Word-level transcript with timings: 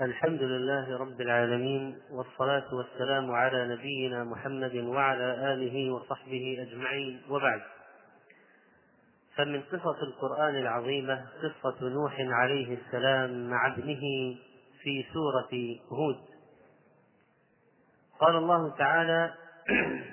الحمد 0.00 0.42
لله 0.42 0.98
رب 0.98 1.20
العالمين 1.20 1.98
والصلاة 2.10 2.74
والسلام 2.74 3.30
على 3.30 3.68
نبينا 3.68 4.24
محمد 4.24 4.76
وعلى 4.76 5.52
آله 5.52 5.90
وصحبه 5.90 6.66
أجمعين. 6.68 7.22
وبعد 7.30 7.60
فمن 9.36 9.62
قصص 9.62 10.02
القرآن 10.02 10.56
العظيمة 10.56 11.26
قصة 11.42 11.88
نوح 11.88 12.16
عليه 12.18 12.78
السلام 12.78 13.50
مع 13.50 13.66
ابنه 13.66 14.00
في 14.82 15.04
سورة 15.12 15.76
هود. 15.92 16.20
قال 18.20 18.36
الله 18.36 18.76
تعالى 18.76 19.34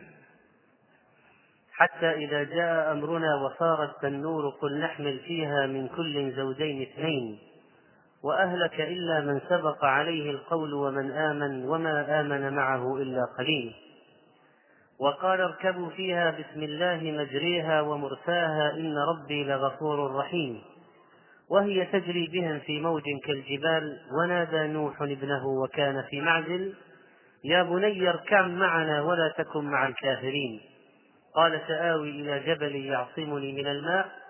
حتى 1.80 2.12
إذا 2.12 2.44
جاء 2.44 2.92
أمرنا 2.92 3.36
وصارت 3.36 4.06
النور 4.06 4.50
قل 4.50 4.80
نحمل 4.80 5.20
فيها 5.20 5.68
من 5.68 5.88
كل 5.88 6.34
زوجين 6.36 6.82
اثنين. 6.82 7.53
وأهلك 8.24 8.82
إلا 8.82 9.22
من 9.22 9.42
سبق 9.50 9.86
عليه 9.86 10.32
القول 10.32 10.74
ومن 10.74 11.12
آمن 11.12 11.66
وما 11.66 12.22
آمن 12.22 12.54
معه 12.54 12.98
إلا 12.98 13.26
قليل. 13.38 13.74
وقال 15.00 15.42
اركبوا 15.42 15.90
فيها 15.90 16.32
بسم 16.32 16.64
الله 16.64 17.00
مجريها 17.04 17.82
ومرساها 17.82 18.72
إن 18.72 18.98
ربي 18.98 19.44
لغفور 19.44 20.16
رحيم. 20.16 20.62
وهي 21.50 21.86
تجري 21.86 22.28
بهم 22.28 22.60
في 22.60 22.80
موج 22.80 23.04
كالجبال 23.26 23.98
ونادى 24.20 24.68
نوح 24.68 25.02
ابنه 25.02 25.48
وكان 25.48 26.04
في 26.10 26.22
معزل 26.22 26.74
يا 27.44 27.64
بني 27.64 28.10
اركب 28.10 28.46
معنا 28.46 29.02
ولا 29.02 29.34
تكن 29.38 29.66
مع 29.66 29.88
الكافرين. 29.88 30.62
قال 31.36 31.62
سآوي 31.68 32.10
إلى 32.10 32.40
جبل 32.40 32.76
يعصمني 32.76 33.54
من 33.54 33.68
الماء 33.68 34.23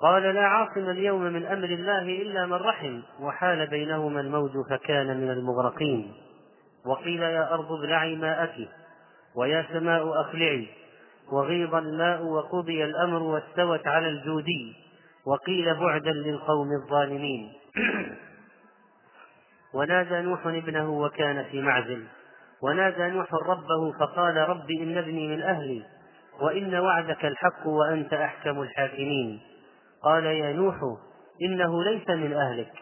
قال 0.00 0.22
لا 0.22 0.46
عاصم 0.46 0.90
اليوم 0.90 1.22
من 1.22 1.46
أمر 1.46 1.64
الله 1.64 2.02
إلا 2.02 2.46
من 2.46 2.52
رحم 2.52 3.00
وحال 3.20 3.66
بينهما 3.66 4.20
الموج 4.20 4.50
فكان 4.70 5.20
من 5.20 5.30
المغرقين. 5.30 6.12
وقيل 6.86 7.22
يا 7.22 7.54
أرض 7.54 7.72
ابلعي 7.72 8.16
ماءك 8.16 8.68
ويا 9.34 9.66
سماء 9.72 10.20
أقلعي 10.20 10.68
وغيض 11.32 11.74
الماء 11.74 12.22
وقضي 12.22 12.84
الأمر 12.84 13.22
واستوت 13.22 13.86
على 13.86 14.08
الجودي. 14.08 14.76
وقيل 15.26 15.74
بعدا 15.74 16.12
للقوم 16.12 16.68
الظالمين. 16.82 17.52
ونادى 19.74 20.20
نوح 20.20 20.46
ابنه 20.46 20.90
وكان 20.90 21.44
في 21.44 21.62
معزل. 21.62 22.04
ونادى 22.62 23.08
نوح 23.08 23.34
ربه 23.34 23.92
فقال 24.00 24.36
رب 24.36 24.70
إن 24.70 24.98
ابني 24.98 25.28
من 25.28 25.42
أهلي 25.42 25.82
وإن 26.40 26.74
وعدك 26.74 27.24
الحق 27.24 27.66
وأنت 27.66 28.12
أحكم 28.12 28.62
الحاكمين. 28.62 29.55
قال 30.02 30.24
يا 30.26 30.52
نوح 30.52 30.76
إنه 31.42 31.84
ليس 31.84 32.08
من 32.08 32.32
أهلك 32.32 32.72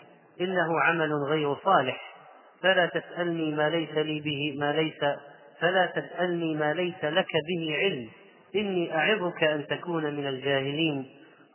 إنه 0.41 0.81
عمل 0.81 1.13
غير 1.13 1.57
صالح. 1.65 2.15
فلا 2.63 2.87
تسألني 2.87 3.55
ما 3.55 3.71
ليس 3.71 3.91
لي 3.91 4.21
به 4.21 4.57
ما 4.59 4.73
ليس 4.73 5.19
فلا 5.61 5.87
تسألني 5.87 6.55
ما 6.55 6.75
ليس 6.75 7.05
لك 7.05 7.33
به 7.49 7.77
علم. 7.77 8.09
إني 8.57 8.97
أعظك 8.97 9.45
أن 9.45 9.67
تكون 9.67 10.15
من 10.15 10.27
الجاهلين. 10.27 11.07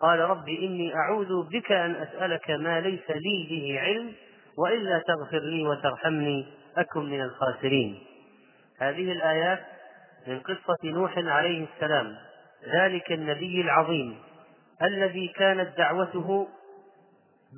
قال 0.02 0.20
رب 0.20 0.50
إني 0.50 0.96
أعوذ 0.96 1.50
بك 1.50 1.72
أن 1.72 1.96
أسألك 1.96 2.50
ما 2.50 2.80
ليس 2.80 3.10
لي 3.10 3.48
به 3.50 3.80
علم 3.80 4.14
وإلا 4.58 5.04
تغفر 5.08 5.40
لي 5.40 5.68
وترحمني 5.68 6.46
أكن 6.78 7.06
من 7.06 7.22
الخاسرين. 7.22 8.00
هذه 8.80 9.12
الآيات 9.12 9.60
من 10.28 10.40
قصة 10.40 10.78
نوح 10.84 11.18
عليه 11.18 11.66
السلام 11.76 12.16
ذلك 12.76 13.12
النبي 13.12 13.62
العظيم. 13.62 14.29
الذي 14.84 15.28
كانت 15.28 15.78
دعوته 15.78 16.48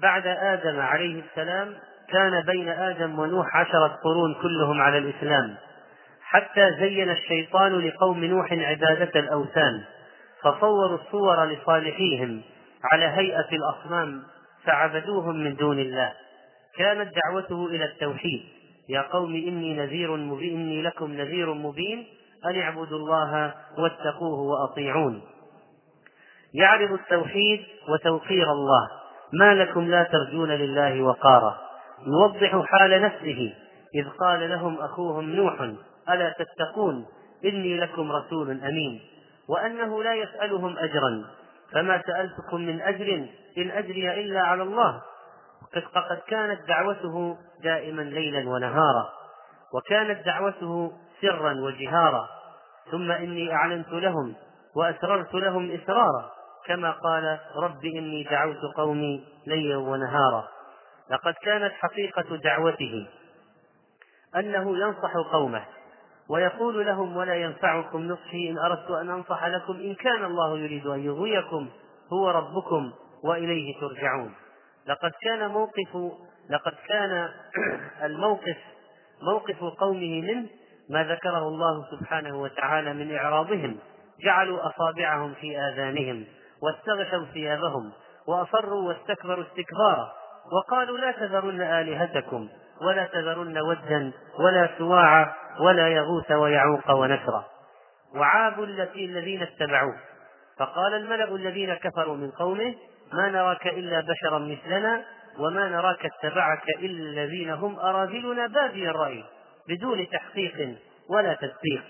بعد 0.02 0.28
آدم 0.28 0.80
عليه 0.80 1.24
السلام 1.30 1.76
كان 2.10 2.42
بين 2.42 2.70
آدم 2.70 3.20
ونوح 3.20 3.56
عشرة 3.56 4.00
قرون 4.04 4.34
كلهم 4.42 4.82
على 4.82 4.98
الإسلام. 4.98 5.56
حتى 6.22 6.72
زين 6.80 7.10
الشيطان 7.10 7.80
لقوم 7.80 8.26
نوح 8.26 8.54
عبادة 8.54 9.20
الأوثان 9.20 9.84
فصوروا 10.42 10.98
الصور 10.98 11.46
لصالحيهم 11.46 12.42
على 12.92 13.06
هيئة 13.06 13.48
الأصنام 13.52 14.24
فعبدوهم 14.66 15.36
من 15.44 15.56
دون 15.56 15.80
الله. 15.80 16.14
كانت 16.78 17.10
دعوته 17.26 17.66
إلى 17.66 17.86
التوحيد. 17.86 18.44
يا 18.90 19.02
قوم 19.02 19.36
إني 19.36 19.78
نذير 19.78 20.16
مبين 20.16 20.60
إني 20.60 20.82
لكم 20.82 21.14
نذير 21.14 21.54
مبين 21.54 22.08
أن 22.46 22.62
اعبدوا 22.62 22.98
الله 22.98 23.54
واتقوه 23.78 24.40
وأطيعون. 24.40 25.22
يعرض 26.54 26.92
التوحيد 26.92 27.66
وتوقير 27.90 28.52
الله. 28.52 28.90
ما 29.34 29.54
لكم 29.56 29.88
لا 29.88 30.04
ترجون 30.04 30.50
لله 30.50 31.02
وقارا. 31.02 31.58
يوضح 32.08 32.66
حال 32.66 33.02
نفسه. 33.02 33.54
إذ 33.96 34.10
قال 34.20 34.50
لهم 34.50 34.82
أخوهم 34.82 35.30
نوح 35.30 35.62
ألا 36.10 36.36
تتقون؟ 36.40 37.06
إني 37.46 37.78
لكم 37.78 38.12
رسول 38.12 38.50
أمين. 38.52 39.02
وأنه 39.50 40.04
لا 40.04 40.14
يسألهم 40.14 40.78
أجرا. 40.78 41.26
فما 41.72 42.02
سألتكم 42.08 42.62
من 42.62 42.82
أجر 42.82 43.28
إن 43.58 43.72
أجري 43.72 44.22
إلا 44.22 44.42
على 44.42 44.64
الله. 44.64 45.02
فقد 45.94 46.22
كانت 46.28 46.68
دعوته 46.68 47.38
دائما 47.64 48.02
ليلا 48.02 48.50
ونهارا. 48.50 49.10
وكانت 49.74 50.26
دعوته 50.26 50.92
سرا 51.22 51.54
وجهارا. 51.54 52.28
ثم 52.92 53.12
إني 53.12 53.54
أعلنت 53.54 53.92
لهم 53.92 54.36
وأسررت 54.76 55.34
لهم 55.34 55.72
إسرارا. 55.72 56.32
كما 56.66 56.92
قال 56.92 57.40
رب 57.56 57.86
إني 57.86 58.24
دعوت 58.24 58.76
قومي 58.78 59.24
ليلا 59.48 59.78
ونهارا. 59.78 60.48
لقد 61.12 61.34
كانت 61.34 61.74
حقيقة 61.74 62.36
دعوته 62.38 63.08
أنه 64.36 64.78
ينصح 64.78 65.14
قومه 65.32 65.66
ويقول 66.30 66.86
لهم 66.86 67.18
ولا 67.18 67.36
ينفعكم 67.36 68.08
نصحي 68.08 68.50
إن 68.50 68.58
أردت 68.58 68.92
أن 68.92 69.10
أنصح 69.10 69.46
لكم 69.46 69.74
إن 69.74 69.96
كان 69.96 70.26
الله 70.26 70.60
يريد 70.60 70.88
أن 70.88 71.06
يغويكم 71.06 71.70
هو 72.14 72.30
ربكم 72.30 72.92
وإليه 73.24 73.80
ترجعون. 73.80 74.34
لقد 74.88 75.12
كان 75.22 75.48
موقف 75.50 75.96
لقد 76.50 76.74
كان 76.88 77.30
الموقف 78.08 78.58
موقف 79.22 79.64
قومه 79.64 80.22
منه 80.22 80.50
ما 80.90 81.04
ذكره 81.04 81.48
الله 81.48 81.86
سبحانه 81.92 82.42
وتعالى 82.42 82.94
من 82.94 83.16
إعراضهم. 83.16 83.78
جعلوا 84.24 84.68
أصابعهم 84.68 85.34
في 85.34 85.60
آذانهم. 85.60 86.26
واستغشوا 86.64 87.26
ثيابهم 87.34 87.92
وأصروا 88.28 88.88
واستكبروا 88.88 89.44
استكبارا 89.44 90.12
وقالوا 90.52 90.98
لا 90.98 91.12
تذرن 91.12 91.62
آلهتكم 91.62 92.50
ولا 92.82 93.06
تذرن 93.06 93.58
ودا 93.58 94.12
ولا 94.40 94.70
سواعا 94.78 95.34
ولا 95.60 95.88
يغوث 95.88 96.32
ويعوق 96.32 96.92
ونسرا 96.92 97.46
وعابوا 98.16 98.66
الذين 98.96 99.42
اتبعوه. 99.42 99.96
فقال 100.60 100.94
الملأ 100.94 101.36
الذين 101.36 101.74
كفروا 101.74 102.16
من 102.16 102.32
قومه 102.32 102.76
ما 103.14 103.30
نراك 103.30 103.68
إلا 103.68 104.00
بشرا 104.00 104.40
مثلنا 104.40 105.04
وما 105.40 105.70
نراك 105.70 106.06
اتبعك 106.06 106.70
إلا 106.80 107.10
الذين 107.10 107.50
هم 107.50 107.80
أراذلنا 107.80 108.48
بادي 108.48 108.90
الرأي 108.90 109.24
بدون 109.70 110.08
تحقيق 110.10 110.76
ولا 111.10 111.34
تدقيق 111.34 111.84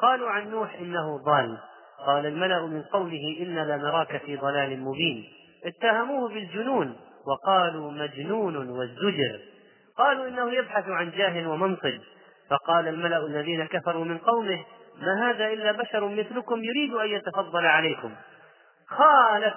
قالوا 0.00 0.30
عن 0.30 0.50
نوح 0.50 0.74
إنه 0.74 1.18
ضال. 1.24 1.58
قال 2.06 2.26
الملأ 2.26 2.66
من 2.66 2.82
قوله 2.82 3.36
إنا 3.40 3.76
لنراك 3.76 4.16
في 4.16 4.36
ضلال 4.36 4.80
مبين. 4.80 5.24
اتهموه 5.64 6.28
بالجنون 6.28 6.96
وقالوا 7.26 7.90
مجنون 7.90 8.56
والزجر. 8.56 9.40
قالوا 9.98 10.28
إنه 10.28 10.52
يبحث 10.52 10.88
عن 10.88 11.10
جاه 11.10 11.48
ومنصب. 11.48 12.00
فقال 12.50 12.88
الملأ 12.88 13.26
الذين 13.26 13.66
كفروا 13.66 14.04
من 14.04 14.18
قومه 14.18 14.64
ما 15.00 15.30
هذا 15.30 15.46
إلا 15.46 15.72
بشر 15.72 16.08
مثلكم 16.08 16.64
يريد 16.64 16.94
أن 16.94 17.08
يتفضل 17.08 17.66
عليكم. 17.66 18.14
خالف 18.86 19.56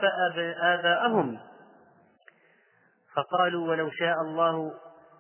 آباءهم. 0.61 1.39
فقالوا 3.15 3.69
ولو 3.69 3.89
شاء 3.89 4.22
الله 4.22 4.72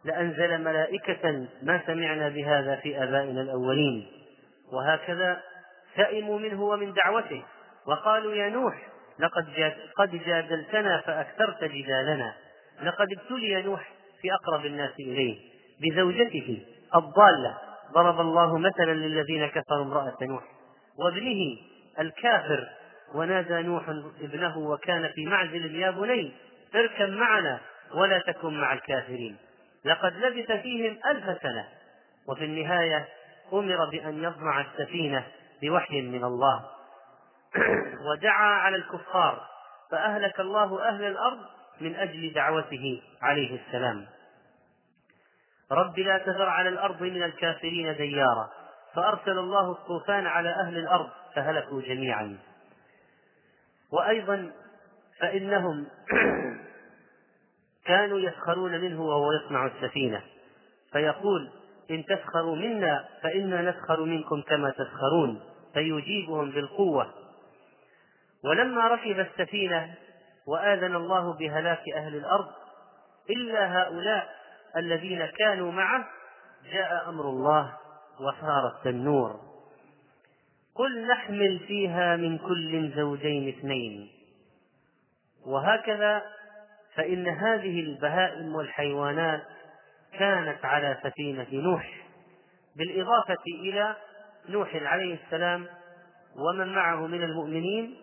لأنزل 0.05 0.63
ملائكة 0.63 1.47
ما 1.63 1.81
سمعنا 1.87 2.29
بهذا 2.29 2.75
في 2.75 3.03
آبائنا 3.03 3.41
الأولين. 3.41 4.07
وهكذا 4.73 5.41
سئموا 5.95 6.39
منه 6.39 6.63
ومن 6.63 6.93
دعوته. 6.93 7.43
وقالوا 7.87 8.33
يا 8.33 8.49
نوح 8.49 8.87
لقد 9.19 9.53
جاد 9.55 9.73
قد 9.97 10.23
جادلتنا 10.25 11.01
فأكثرت 11.01 11.63
جدالنا. 11.63 12.33
لقد 12.83 13.07
ابتلي 13.17 13.61
نوح 13.61 13.91
في 14.21 14.33
أقرب 14.33 14.65
الناس 14.65 14.91
إليه 14.99 15.37
بزوجته 15.81 16.65
الضالة. 16.95 17.57
ضرب 17.93 18.19
الله 18.19 18.57
مثلا 18.57 18.93
للذين 18.93 19.47
كفروا 19.47 19.83
امرأة 19.83 20.17
نوح. 20.21 20.43
وابنه 20.99 21.57
الكافر. 21.99 22.67
ونادى 23.15 23.61
نوح 23.61 23.89
ابنه 24.21 24.57
وكان 24.57 25.11
في 25.15 25.25
معزل 25.25 25.75
يا 25.75 25.91
بني 25.91 26.31
اركب 26.75 27.09
معنا 27.09 27.59
ولا 27.95 28.19
تكن 28.19 28.53
مع 28.53 28.73
الكافرين. 28.73 29.37
لقد 29.85 30.13
لبث 30.17 30.51
فيهم 30.51 30.97
ألف 31.05 31.41
سنة. 31.41 31.67
وفي 32.27 32.45
النهاية 32.45 33.07
أمر 33.53 33.89
بأن 33.89 34.23
يصنع 34.23 34.61
السفينة. 34.61 35.23
بوحي 35.63 36.01
من 36.01 36.23
الله. 36.23 36.65
ودعا 38.07 38.53
على 38.53 38.75
الكفار 38.75 39.47
فأهلك 39.91 40.39
الله 40.39 40.87
أهل 40.87 41.03
الأرض 41.03 41.39
من 41.81 41.95
أجل 41.95 42.33
دعوته 42.33 43.01
عليه 43.21 43.59
السلام. 43.59 44.05
رب 45.71 45.99
لا 45.99 46.17
تذر 46.17 46.49
على 46.49 46.69
الأرض 46.69 47.01
من 47.01 47.23
الكافرين 47.23 47.95
ديارا 47.95 48.49
فأرسل 48.93 49.39
الله 49.39 49.71
الطوفان 49.71 50.27
على 50.27 50.49
أهل 50.49 50.77
الأرض 50.77 51.09
فهلكوا 51.35 51.81
جميعا. 51.81 52.37
وأيضا 53.91 54.51
فإنهم 55.19 55.87
كانوا 57.87 58.19
يسخرون 58.19 58.81
منه 58.81 59.01
وهو 59.01 59.31
يصنع 59.31 59.65
السفينة. 59.65 60.21
فيقول 60.91 61.51
إن 61.91 62.05
تسخروا 62.05 62.55
منا 62.55 63.05
فإنا 63.23 63.61
نسخر 63.61 64.03
منكم 64.03 64.41
كما 64.41 64.69
تسخرون. 64.69 65.52
فيجيبهم 65.73 66.51
بالقوة. 66.51 67.13
ولما 68.43 68.87
ركب 68.87 69.19
السفينة 69.19 69.95
وآذن 70.47 70.95
الله 70.95 71.33
بهلاك 71.33 71.89
أهل 71.95 72.15
الأرض 72.15 72.51
إلا 73.29 73.81
هؤلاء 73.81 74.29
الذين 74.77 75.25
كانوا 75.25 75.71
معه 75.71 76.07
جاء 76.73 77.09
أمر 77.09 77.29
الله 77.29 77.77
وصار 78.19 78.67
التنور. 78.67 79.39
قل 80.75 81.07
نحمل 81.07 81.59
فيها 81.67 82.15
من 82.15 82.37
كل 82.37 82.91
زوجين 82.95 83.47
اثنين. 83.47 84.11
وهكذا 85.45 86.23
فإن 86.95 87.27
هذه 87.27 87.79
البهائم 87.79 88.55
والحيوانات 88.55 89.43
كانت 90.19 90.65
على 90.65 90.97
سفينة 91.03 91.47
نوح 91.51 92.03
بالإضافة 92.75 93.43
إلى 93.47 93.95
نوح 94.49 94.75
عليه 94.75 95.19
السلام 95.25 95.67
ومن 96.35 96.75
معه 96.75 97.07
من 97.07 97.23
المؤمنين 97.23 97.97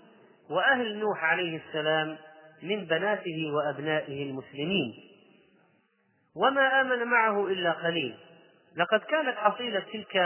وأهل 0.50 0.98
نوح 0.98 1.24
عليه 1.24 1.60
السلام 1.66 2.18
من 2.62 2.86
بناته 2.86 3.52
وأبنائه 3.52 4.30
المسلمين. 4.30 4.94
وما 6.36 6.80
آمن 6.80 7.04
معه 7.04 7.46
إلا 7.46 7.72
قليل. 7.72 8.18
لقد 8.76 9.00
كانت 9.00 9.36
حصيلة 9.36 9.80
تلك 9.92 10.16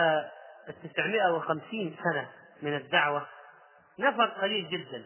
التسعمائة 0.69 1.33
وخمسين 1.33 1.97
سنة 2.05 2.29
من 2.63 2.77
الدعوة. 2.77 3.27
نفر 3.99 4.25
قليل 4.25 4.69
جدا. 4.69 5.05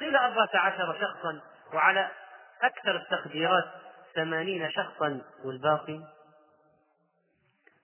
قيل 0.00 0.16
أربعة 0.16 0.50
عشر 0.54 0.98
شخصا 1.00 1.40
وعلى 1.74 2.10
أكثر 2.62 2.96
التقديرات 2.96 3.64
ثمانين 4.14 4.70
شخصا 4.70 5.20
والباقي 5.44 6.00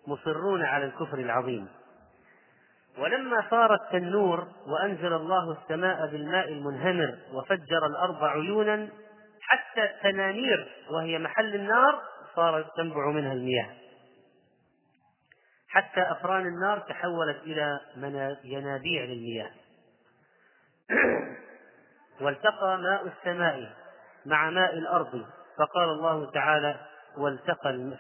مصرون 0.07 0.63
على 0.63 0.85
الكفر 0.85 1.19
العظيم. 1.19 1.69
ولما 2.99 3.51
صار 3.51 3.75
التنور 3.75 4.49
وأنزل 4.67 5.13
الله 5.13 5.53
السماء 5.53 6.07
بالماء 6.07 6.49
المنهمر 6.49 7.19
وفجر 7.33 7.87
الأرض 7.87 8.25
عيونا 8.25 8.89
حتى 9.41 9.85
التنانير 9.85 10.69
وهي 10.91 11.19
محل 11.19 11.55
النار 11.55 12.03
صارت 12.37 12.77
تنبع 12.77 13.11
منها 13.11 13.33
المياه. 13.33 13.71
حتى 15.69 16.03
أفران 16.03 16.47
النار 16.47 16.79
تحولت 16.79 17.43
إلى 17.43 17.81
ينابيع 18.45 19.05
للمياه. 19.05 19.51
والتقى 22.21 22.79
ماء 22.79 23.07
السماء 23.07 23.73
مع 24.27 24.51
ماء 24.51 24.79
الأرض 24.79 25.27
فقال 25.59 25.89
الله 25.89 26.31
تعالى 26.31 26.77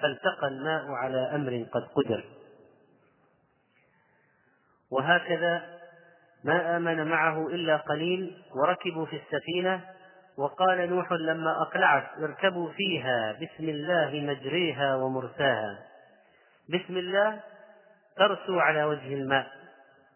فالتقى 0.02 0.48
الماء 0.48 0.90
على 0.90 1.18
أمر 1.34 1.66
قد 1.72 1.82
قدر. 1.82 2.24
وهكذا 4.90 5.62
ما 6.44 6.76
آمن 6.76 7.06
معه 7.06 7.48
إلا 7.48 7.76
قليل 7.76 8.42
وركبوا 8.54 9.06
في 9.06 9.16
السفينة. 9.16 9.80
وقال 10.38 10.90
نوح 10.90 11.12
لما 11.12 11.62
أقلعت 11.62 12.06
اركبوا 12.18 12.70
فيها 12.72 13.32
بسم 13.32 13.68
الله 13.68 14.10
مجريها 14.14 14.96
ومرساها. 14.96 15.78
بسم 16.68 16.96
الله 16.96 17.40
ترسو 18.16 18.58
على 18.58 18.84
وجه 18.84 19.14
الماء 19.14 19.46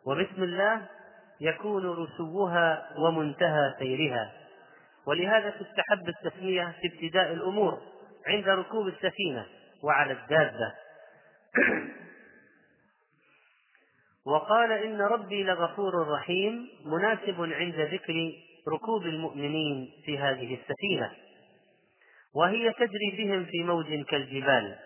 وبسم 0.06 0.42
الله 0.42 0.82
يكون 1.40 1.86
رسوها 1.86 2.88
ومنتهى 2.98 3.74
سيرها. 3.78 4.32
ولهذا 5.06 5.50
تستحب 5.50 6.08
التسمية 6.08 6.74
في 6.80 6.88
ابتداء 6.94 7.32
الأمور 7.32 7.78
عند 8.26 8.48
ركوب 8.48 8.88
السفينة 8.88 9.46
وعلى 9.84 10.12
الدابة. 10.12 10.74
وقال 14.26 14.72
إن 14.72 15.00
ربي 15.00 15.42
لغفور 15.44 16.08
رحيم 16.08 16.69
مناسب 16.84 17.52
عند 17.52 17.74
ذكر 17.74 18.32
ركوب 18.69 19.02
المؤمنين 19.02 19.90
في 20.04 20.19
هذه 20.19 20.54
السفينة 20.54 21.12
وهي 22.34 22.72
تجري 22.72 23.16
بهم 23.19 23.44
في 23.44 23.62
موج 23.62 24.04
كالجبال. 24.04 24.78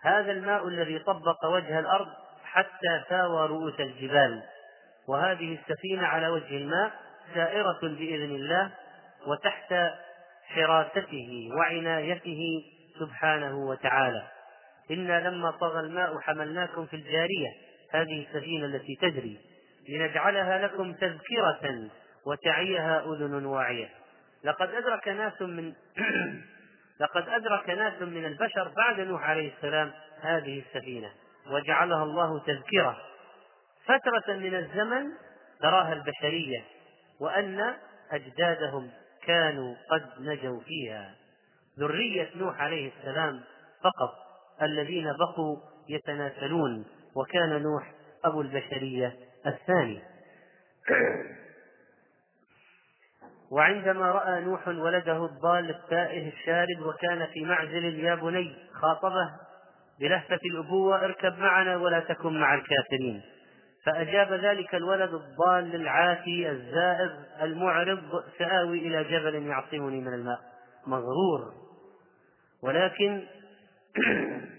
هذا 0.00 0.32
الماء 0.32 0.68
الذي 0.68 0.98
طبق 0.98 1.44
وجه 1.44 1.78
الأرض 1.78 2.06
حتى 2.44 3.02
ساوى 3.08 3.46
رؤوس 3.46 3.80
الجبال. 3.80 4.42
وهذه 5.08 5.58
السفينة 5.58 6.06
على 6.06 6.28
وجه 6.28 6.56
الماء 6.56 6.92
سائرة 7.34 7.78
بإذن 7.82 8.34
الله 8.34 8.70
وتحت 9.26 9.74
حراسته 10.44 11.48
وعنايته 11.58 12.64
سبحانه 13.00 13.56
وتعالى. 13.56 14.22
إنا 14.90 15.28
لما 15.28 15.50
طغى 15.50 15.80
الماء 15.80 16.18
حملناكم 16.18 16.86
في 16.86 16.96
الجارية. 16.96 17.63
هذه 17.94 18.26
السفينة 18.26 18.66
التي 18.66 18.96
تجري 19.00 19.38
لنجعلها 19.88 20.58
لكم 20.58 20.92
تذكرة 20.92 21.90
وتعيها 22.26 23.04
أذن 23.04 23.44
واعية. 23.44 23.88
لقد 24.44 24.68
أدرك 24.68 25.08
ناس 25.08 25.42
من 25.42 25.72
لقد 27.00 27.28
أدرك 27.28 27.70
ناس 27.70 28.02
من 28.02 28.24
البشر 28.24 28.72
بعد 28.76 29.00
نوح 29.00 29.30
عليه 29.30 29.52
السلام 29.56 29.92
هذه 30.20 30.62
السفينة 30.66 31.10
وجعلها 31.50 32.02
الله 32.02 32.38
تذكرة. 32.38 32.98
فترة 33.84 34.34
من 34.34 34.54
الزمن 34.54 35.04
تراها 35.60 35.92
البشرية 35.92 36.64
وأن 37.20 37.74
أجدادهم 38.10 38.90
كانوا 39.26 39.74
قد 39.90 40.08
نجوا 40.20 40.60
فيها. 40.60 41.14
ذرية 41.78 42.30
نوح 42.36 42.60
عليه 42.60 42.92
السلام 42.98 43.40
فقط 43.82 44.14
الذين 44.62 45.12
بقوا 45.12 45.56
يتناسلون. 45.88 46.84
وكان 47.16 47.62
نوح 47.62 47.92
أبو 48.24 48.40
البشرية 48.40 49.16
الثاني. 49.46 50.02
وعندما 53.50 54.12
رأى 54.12 54.40
نوح 54.40 54.68
ولده 54.68 55.24
الضال 55.24 55.70
التائه 55.70 56.28
الشارد 56.28 56.80
وكان 56.80 57.26
في 57.26 57.44
معزل 57.44 57.84
يا 57.84 58.14
بني 58.14 58.54
خاطبه 58.72 59.30
بلهفة 60.00 60.40
الأبوة 60.44 61.04
اركب 61.04 61.38
معنا 61.38 61.76
ولا 61.76 62.00
تكن 62.00 62.40
مع 62.40 62.54
الكافرين. 62.54 63.22
فأجاب 63.84 64.32
ذلك 64.32 64.74
الولد 64.74 65.14
الضال 65.14 65.74
العاتي 65.74 66.50
الزائغ 66.50 67.10
المعرض 67.42 68.24
سآوي 68.38 68.78
إلى 68.78 69.04
جبل 69.04 69.46
يعصمني 69.46 70.00
من 70.00 70.14
الماء. 70.14 70.40
مغرور. 70.86 71.52
ولكن 72.62 73.22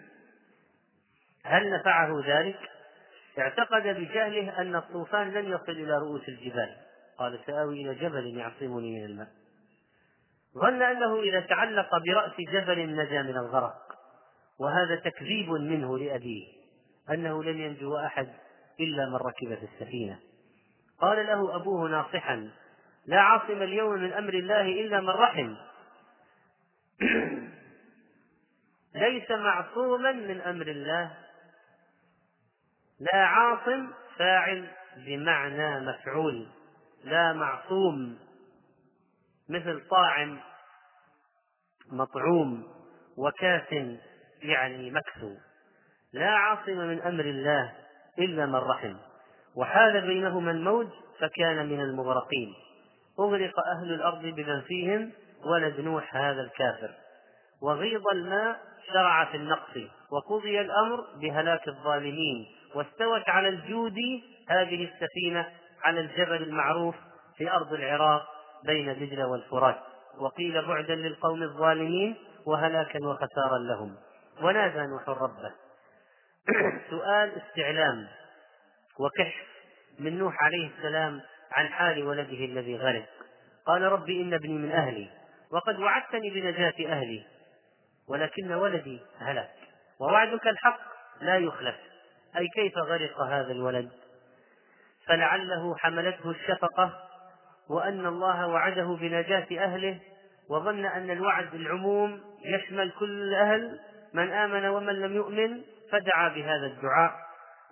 هل 1.46 1.70
نفعه 1.70 2.24
ذلك؟ 2.26 2.60
اعتقد 3.40 3.84
بجهله 3.84 4.62
أن 4.62 4.76
الطوفان 4.76 5.32
لن 5.32 5.46
يصل 5.46 5.72
إلى 5.72 5.98
رؤوس 5.98 6.30
الجبال. 6.30 6.76
قال 7.20 7.40
سآوي 7.48 7.82
إلى 7.82 7.96
جبل 7.96 8.38
يعصمني 8.38 9.00
من 9.00 9.06
الماء. 9.06 9.28
ظن 10.58 10.82
أنه 10.82 11.20
إذا 11.20 11.40
تعلق 11.40 11.90
برأس 11.98 12.34
جبل 12.52 12.96
نجا 12.96 13.22
من 13.22 13.38
الغرق 13.38 13.82
وهذا 14.60 14.96
تكذيب 14.96 15.50
منه 15.50 15.98
لأبيه 15.98 16.48
أنه 17.10 17.44
لن 17.44 17.60
ينجو 17.60 17.98
أحد 17.98 18.28
إلا 18.80 19.06
من 19.06 19.16
ركب 19.16 19.56
في 19.56 19.66
السفينة. 19.74 20.20
قال 21.02 21.26
له 21.26 21.56
أبوه 21.56 21.90
ناصحا 21.90 22.50
لا 23.06 23.20
عاصم 23.20 23.62
اليوم 23.62 23.94
من 23.94 24.14
أمر 24.14 24.34
الله 24.34 24.62
إلا 24.62 25.02
من 25.02 25.10
رحم. 25.10 25.56
ليس 28.96 29.32
معصوما 29.32 30.12
من 30.12 30.42
أمر 30.42 30.68
الله 30.68 31.25
لا 33.00 33.18
عاصم 33.18 33.88
فاعل 34.18 34.68
بمعنى 34.98 35.80
مفعول 35.80 36.48
لا 37.04 37.34
معصوم 37.34 38.20
مثل 39.50 39.88
طاعم 39.90 40.40
مطعوم 41.92 42.68
وكاس 43.18 43.74
يعني 44.42 44.92
مكسو 44.92 45.36
لا 46.16 46.30
عاصم 46.30 46.78
من 46.78 47.02
أمر 47.02 47.24
الله 47.24 47.74
إلا 48.20 48.46
من 48.46 48.56
رحم. 48.56 48.96
وحال 49.56 50.02
بينهما 50.02 50.52
الموج 50.52 50.88
فكان 51.20 51.70
من 51.70 51.82
المغرقين. 51.82 52.54
أغرق 53.20 53.54
أهل 53.60 53.94
الأرض 53.94 54.22
بمن 54.22 54.62
فيهم 54.62 55.12
ولد 55.46 55.80
نوح 55.80 56.16
هذا 56.16 56.42
الكافر. 56.42 56.92
وغيض 57.62 58.08
الماء 58.08 58.60
شرع 58.94 59.26
في 59.26 59.38
النقص 59.38 59.78
وقضي 60.12 60.62
الأمر 60.62 61.06
بهلاك 61.22 61.68
الظالمين. 61.68 62.55
واستوت 62.76 63.30
على 63.30 63.50
الجود 63.50 63.96
هذه 64.50 64.90
السفينة 64.94 65.52
على 65.84 66.00
الجبل 66.00 66.44
المعروف 66.44 66.96
في 67.38 67.52
أرض 67.52 67.74
العراق 67.74 68.28
بين 68.64 68.94
دجلة 68.94 69.28
والفرات. 69.28 69.80
وقيل 70.18 70.68
بعدا 70.68 70.96
للقوم 70.96 71.44
الظالمين 71.44 72.16
وهلاكا 72.46 73.00
وخسارا 73.06 73.58
لهم. 73.58 73.96
ونادى 74.42 74.88
نوح 74.88 75.10
ربه. 75.10 75.52
سؤال 76.90 77.42
استعلام 77.42 78.08
وكشف 79.00 79.48
من 80.00 80.20
نوح 80.20 80.44
عليه 80.44 80.70
السلام 80.78 81.22
عن 81.52 81.68
حال 81.68 82.04
ولده 82.04 82.46
الذي 82.46 82.78
غرق. 82.78 83.06
قال 83.66 83.82
رب 83.82 84.10
إن 84.10 84.34
ابني 84.34 84.54
من 84.54 84.72
أهلي 84.72 85.10
وقد 85.52 85.80
وعدتني 85.80 86.30
بنجاة 86.30 86.74
أهلي 86.88 87.26
ولكن 88.08 88.54
ولدي 88.54 89.02
هلك 89.20 89.52
ووعدك 90.00 90.48
الحق 90.48 90.80
لا 91.22 91.38
يخلف. 91.38 91.76
أي 92.38 92.48
كيف 92.48 92.78
غرق 92.78 93.22
هذا 93.22 93.52
الولد؟ 93.52 93.90
فلعله 95.08 95.76
حملته 95.76 96.32
الشفقة 96.32 96.94
وأن 97.70 98.06
الله 98.06 98.48
وعده 98.48 98.98
بنجاة 99.02 99.48
أهله 99.52 100.00
وظن 100.50 100.86
أن 100.86 101.10
الوعد 101.10 101.54
العموم 101.54 102.22
يشمل 102.46 102.92
كل 102.92 103.22
الأهل 103.22 103.80
من 104.14 104.32
آمن 104.32 104.66
ومن 104.66 104.94
لم 104.94 105.16
يؤمن 105.16 105.62
فدعا 105.92 106.30
بهذا 106.30 106.66
الدعاء. 106.66 107.12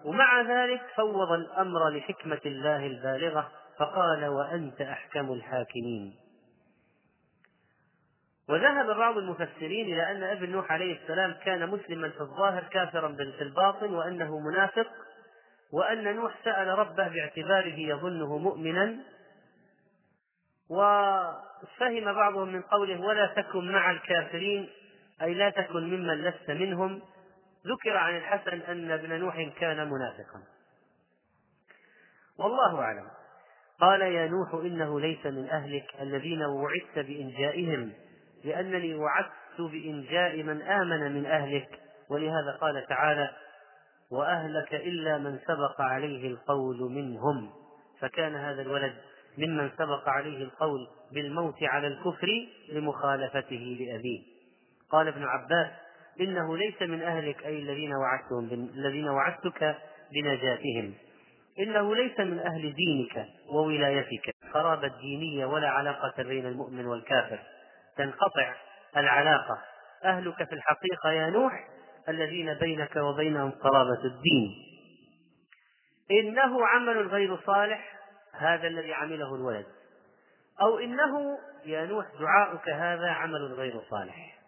ومع 0.06 0.42
ذلك 0.42 0.82
فوض 0.96 1.32
الأمر 1.32 1.90
لحكمة 1.90 2.42
الله 2.46 2.86
البالغة 2.86 3.52
فقال 3.80 4.26
وأنت 4.26 4.82
أحكم 4.82 5.34
الحاكمين. 5.34 6.23
وذهب 8.50 8.98
بعض 8.98 9.18
المفسرين 9.18 9.94
إلى 9.94 10.12
أن 10.12 10.24
ابن 10.24 10.50
نوح 10.50 10.72
عليه 10.72 11.02
السلام 11.02 11.36
كان 11.46 11.70
مسلما 11.70 12.10
في 12.10 12.22
الظاهر 12.22 12.64
كافرا 12.64 13.16
في 13.16 13.42
الباطن 13.42 13.94
وأنه 13.94 14.40
منافق 14.40 14.88
وأن 15.74 16.16
نوح 16.16 16.36
سأل 16.44 16.68
ربه 16.68 17.08
باعتباره 17.08 17.80
يظنه 17.80 18.38
مؤمنا. 18.38 18.98
وفهم 20.70 22.14
بعضهم 22.14 22.54
من 22.54 22.62
قوله 22.62 23.02
ولا 23.02 23.26
تكن 23.26 23.72
مع 23.72 23.92
الكافرين 23.92 24.70
أي 25.22 25.34
لا 25.34 25.50
تكن 25.50 25.84
ممن 25.84 26.22
لست 26.22 26.52
منهم 26.52 27.02
ذكر 27.68 27.98
عن 27.98 28.18
الحسن 28.18 28.62
أن 28.62 28.92
ابن 28.92 29.20
نوح 29.20 29.42
كان 29.60 29.78
منافقا. 29.90 30.44
والله 32.40 32.80
أعلم. 32.80 33.08
قال 33.82 34.02
يا 34.02 34.28
نوح 34.28 34.54
إنه 34.54 35.00
ليس 35.00 35.26
من 35.26 35.50
أهلك 35.50 35.86
الذين 36.02 36.44
وعدت 36.44 36.96
بإنجائهم 36.96 37.94
لأنني 38.44 38.96
وعدت 38.96 39.60
بإنجاء 39.60 40.44
من 40.44 40.62
آمن 40.62 41.12
من 41.16 41.26
أهلك. 41.26 41.80
ولهذا 42.10 42.58
قال 42.62 42.86
تعالى 42.88 43.30
وأهلك 44.12 44.74
إلا 44.74 45.18
من 45.18 45.40
سبق 45.48 45.82
عليه 45.82 46.28
القول 46.28 46.92
منهم. 46.92 47.50
فكان 48.00 48.36
هذا 48.36 48.62
الولد 48.62 48.94
ممن 49.38 49.70
سبق 49.78 50.10
عليه 50.10 50.44
القول 50.44 50.88
بالموت 51.14 51.64
على 51.64 51.88
الكفر 51.88 52.48
لمخالفته 52.70 53.78
لأبيه. 53.80 54.22
قال 54.90 55.08
ابن 55.08 55.24
عباس 55.24 55.72
إنه 56.22 56.58
ليس 56.58 56.82
من 56.82 57.02
أهلك 57.02 57.46
أي 57.46 57.60
الذين 57.60 57.94
وعدتهم 57.94 58.70
الذين 58.76 59.10
وعدتك 59.10 59.78
بنجاتهم. 60.14 60.94
إنه 61.60 61.96
ليس 61.96 62.20
من 62.20 62.40
أهل 62.40 62.74
دينك 62.74 63.26
وولايتك. 63.50 64.36
قرابة 64.54 64.88
دينية 64.88 65.46
ولا 65.46 65.70
علاقة 65.70 66.24
بين 66.24 66.46
المؤمن 66.46 66.86
والكافر. 66.86 67.40
تنقطع 67.98 68.54
العلاقة. 68.98 69.62
أهلك 70.04 70.44
في 70.44 70.54
الحقيقة 70.54 71.12
يا 71.12 71.30
نوح 71.30 71.68
الذين 72.10 72.54
بينك 72.54 72.96
وبينهم 72.96 73.52
قرابة 73.52 74.06
الدين. 74.06 74.56
إنه 76.12 76.68
عمل 76.68 77.08
غير 77.08 77.38
صالح 77.46 78.00
هذا 78.34 78.68
الذي 78.68 78.94
عمله 78.94 79.36
الولد. 79.36 79.66
أو 80.62 80.80
إنه 80.80 81.40
يا 81.66 81.86
نوح 81.86 82.06
دعاؤك 82.20 82.70
هذا 82.70 83.10
عمل 83.10 83.54
غير 83.54 83.82
صالح. 83.90 84.40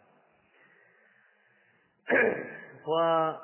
وفي 2.87 3.37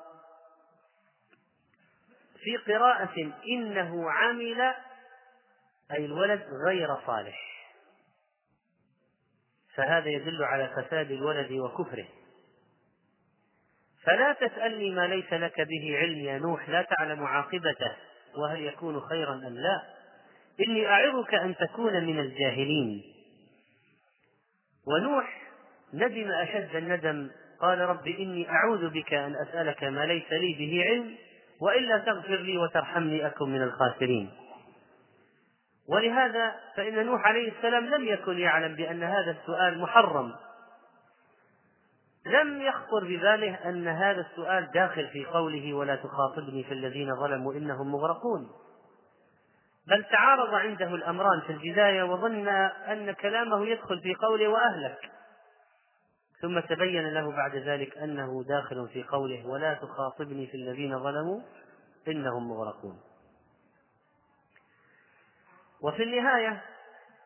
قراءة 2.67 3.33
إنه 3.47 4.11
عمل 4.11 4.73
أي 5.91 6.05
الولد 6.05 6.47
غير 6.67 6.87
صالح. 7.05 7.60
فهذا 9.75 10.09
يدل 10.09 10.43
على 10.43 10.67
فساد 10.67 11.11
الولد 11.11 11.51
وكفره. 11.51 12.07
فلا 14.03 14.33
تسألني 14.33 14.91
ما 14.91 15.07
ليس 15.07 15.33
لك 15.33 15.61
به 15.61 15.97
علم 15.97 16.17
يا 16.17 16.39
نوح 16.39 16.69
لا 16.69 16.81
تعلم 16.81 17.23
عاقبته 17.23 17.91
وهل 18.37 18.61
يكون 18.61 18.99
خيرا 18.99 19.33
أم 19.33 19.55
لا. 19.57 19.81
إني 20.67 20.87
أعظك 20.87 21.33
أن 21.33 21.55
تكون 21.55 22.05
من 22.05 22.19
الجاهلين. 22.19 23.03
ونوح 24.87 25.41
ندم 25.93 26.31
أشد 26.31 26.75
الندم 26.75 27.29
قال 27.61 27.79
رب 27.79 28.07
إني 28.07 28.49
أعوذ 28.49 28.89
بك 28.89 29.13
أن 29.13 29.35
أسألك 29.35 29.83
ما 29.83 30.05
ليس 30.05 30.31
لي 30.31 30.53
به 30.59 30.83
علم 30.85 31.15
وإلا 31.61 31.97
تغفر 31.97 32.35
لي 32.35 32.57
وترحمني 32.57 33.27
أكن 33.27 33.49
من 33.49 33.61
الخاسرين. 33.61 34.40
ولهذا 35.89 36.55
فإن 36.75 37.05
نوح 37.05 37.25
عليه 37.25 37.51
السلام 37.51 37.85
لم 37.85 38.07
يكن 38.07 38.37
يعلم 38.37 38.75
بأن 38.75 39.03
هذا 39.03 39.31
السؤال 39.31 39.81
محرم. 39.81 40.35
لم 42.25 42.61
يخطر 42.61 43.03
بباله 43.03 43.69
أن 43.69 43.87
هذا 43.87 44.21
السؤال 44.21 44.71
داخل 44.71 45.07
في 45.07 45.25
قوله 45.25 45.73
ولا 45.73 45.95
تخاطبني 45.95 46.63
في 46.63 46.73
الذين 46.73 47.15
ظلموا 47.15 47.53
إنهم 47.53 47.91
مغرقون. 47.91 48.49
بل 49.87 50.03
تعارض 50.03 50.53
عنده 50.53 50.95
الأمران 50.95 51.41
في 51.41 51.53
البداية 51.53 52.03
وظن 52.03 52.47
أن 52.47 53.11
كلامه 53.11 53.67
يدخل 53.67 54.01
في 54.01 54.15
قوله 54.15 54.47
وأهلك. 54.47 55.11
ثم 56.41 56.59
تبين 56.59 57.13
له 57.13 57.31
بعد 57.31 57.55
ذلك 57.55 57.97
أنه 57.97 58.43
داخل 58.47 58.89
في 58.93 59.03
قوله 59.03 59.47
ولا 59.47 59.73
تخاطبني 59.73 60.47
في 60.47 60.57
الذين 60.57 60.99
ظلموا 60.99 61.41
إنهم 62.07 62.49
مغرقون. 62.49 62.99
وفي 65.83 66.03
النهاية 66.03 66.61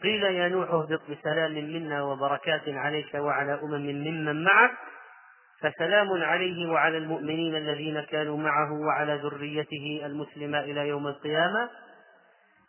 قيل 0.03 0.23
يا 0.23 0.47
نوح 0.47 0.69
اهبط 0.69 1.01
بسلام 1.09 1.51
منا 1.51 2.03
وبركات 2.03 2.61
عليك 2.67 3.13
وعلى 3.13 3.53
أمم 3.63 3.85
ممن 3.85 4.43
معك 4.43 4.71
فسلام 5.61 6.23
عليه 6.23 6.71
وعلى 6.71 6.97
المؤمنين 6.97 7.55
الذين 7.55 8.01
كانوا 8.01 8.37
معه 8.37 8.73
وعلى 8.73 9.15
ذريته 9.15 10.01
المسلمة 10.05 10.59
إلى 10.59 10.87
يوم 10.87 11.07
القيامة. 11.07 11.69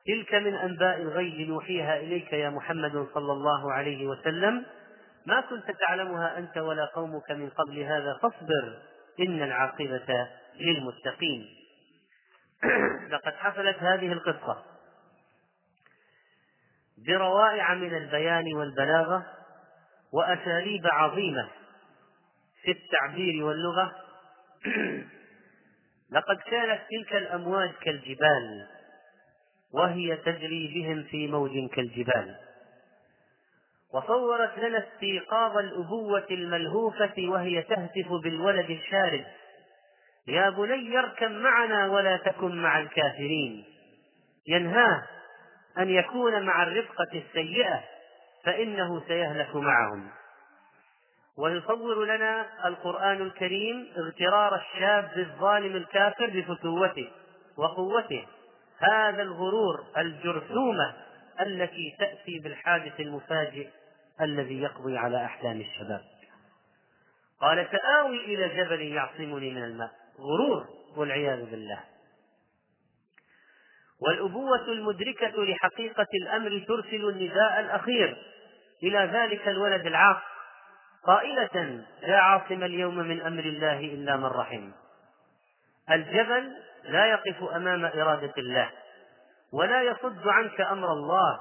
تلك 0.06 0.34
من 0.34 0.54
أنباء 0.54 1.02
الغيب 1.02 1.48
نوحيها 1.48 1.96
إليك 1.96 2.32
يا 2.32 2.50
محمد 2.50 3.06
صلى 3.14 3.32
الله 3.32 3.72
عليه 3.72 4.06
وسلم. 4.06 4.66
ما 5.26 5.40
كنت 5.40 5.76
تعلمها 5.80 6.38
أنت 6.38 6.58
ولا 6.58 6.84
قومك 6.84 7.30
من 7.30 7.50
قبل 7.50 7.78
هذا 7.78 8.18
فاصبر 8.22 8.78
إن 9.20 9.42
العاقبة 9.42 10.28
للمتقين. 10.60 11.46
لقد 13.12 13.32
حصلت 13.32 13.76
هذه 13.78 14.12
القصة. 14.12 14.75
بروائع 16.98 17.74
من 17.74 17.94
البيان 17.94 18.54
والبلاغة 18.54 19.26
وأساليب 20.12 20.86
عظيمة 20.86 21.48
في 22.62 22.70
التعبير 22.70 23.44
واللغة. 23.44 23.92
لقد 26.16 26.36
كانت 26.36 26.80
تلك 26.90 27.16
الأمواج 27.16 27.70
كالجبال 27.82 28.66
وهي 29.72 30.16
تجري 30.16 30.72
بهم 30.74 31.02
في 31.02 31.26
موج 31.26 31.70
كالجبال. 31.74 32.36
وصورت 33.94 34.58
لنا 34.58 34.78
استيقاظ 34.78 35.58
الأبوة 35.58 36.26
الملهوفة 36.30 37.14
وهي 37.18 37.62
تهتف 37.62 38.08
بالولد 38.24 38.70
الشارد. 38.70 39.26
يا 40.28 40.50
بني 40.50 40.98
اركب 40.98 41.30
معنا 41.30 41.86
ولا 41.86 42.16
تكن 42.16 42.62
مع 42.62 42.78
الكافرين. 42.80 43.64
ينهاه 44.46 45.02
أن 45.78 45.90
يكون 45.90 46.42
مع 46.42 46.62
الرفقة 46.62 47.08
السيئة 47.14 47.82
فإنه 48.44 49.02
سيهلك 49.08 49.56
معهم. 49.56 50.10
ويصور 51.38 52.04
لنا 52.04 52.46
القرآن 52.68 53.22
الكريم 53.22 53.92
اغترار 53.98 54.54
الشاب 54.54 55.10
الظالم 55.16 55.76
الكافر 55.76 56.26
بفتوته 56.26 57.10
وقوته. 57.56 58.26
هذا 58.78 59.22
الغرور 59.22 59.84
الجرثومة 59.98 60.94
التي 61.40 61.96
تأتي 61.98 62.38
بالحادث 62.38 63.00
المفاجئ 63.00 63.68
الذي 64.20 64.62
يقضي 64.62 64.98
على 64.98 65.24
أحلام 65.24 65.60
الشباب. 65.60 66.04
قال 67.40 67.68
سآوي 67.72 68.24
إلى 68.24 68.48
جبل 68.48 68.82
يعصمني 68.82 69.50
من 69.50 69.64
الماء. 69.64 69.90
غرور 70.20 70.66
والعياذ 70.96 71.50
بالله. 71.50 71.80
والأبوة 74.02 74.64
المدركة 74.68 75.44
لحقيقة 75.44 76.06
الأمر 76.22 76.64
ترسل 76.68 77.08
النداء 77.08 77.60
الأخير. 77.60 78.16
إلى 78.82 78.98
ذلك 78.98 79.48
الولد 79.48 79.86
العاق. 79.86 80.22
قائلة 81.06 81.84
لا 82.02 82.18
عاصم 82.18 82.62
اليوم 82.62 82.98
من 82.98 83.20
أمر 83.20 83.42
الله 83.42 83.80
إلا 83.80 84.16
من 84.16 84.26
رحم. 84.26 84.70
الجبل 85.90 86.52
لا 86.84 87.06
يقف 87.06 87.42
أمام 87.42 87.84
إرادة 87.84 88.32
الله 88.38 88.70
ولا 89.52 89.82
يصد 89.82 90.28
عنك 90.28 90.60
أمر 90.60 90.92
الله. 90.92 91.40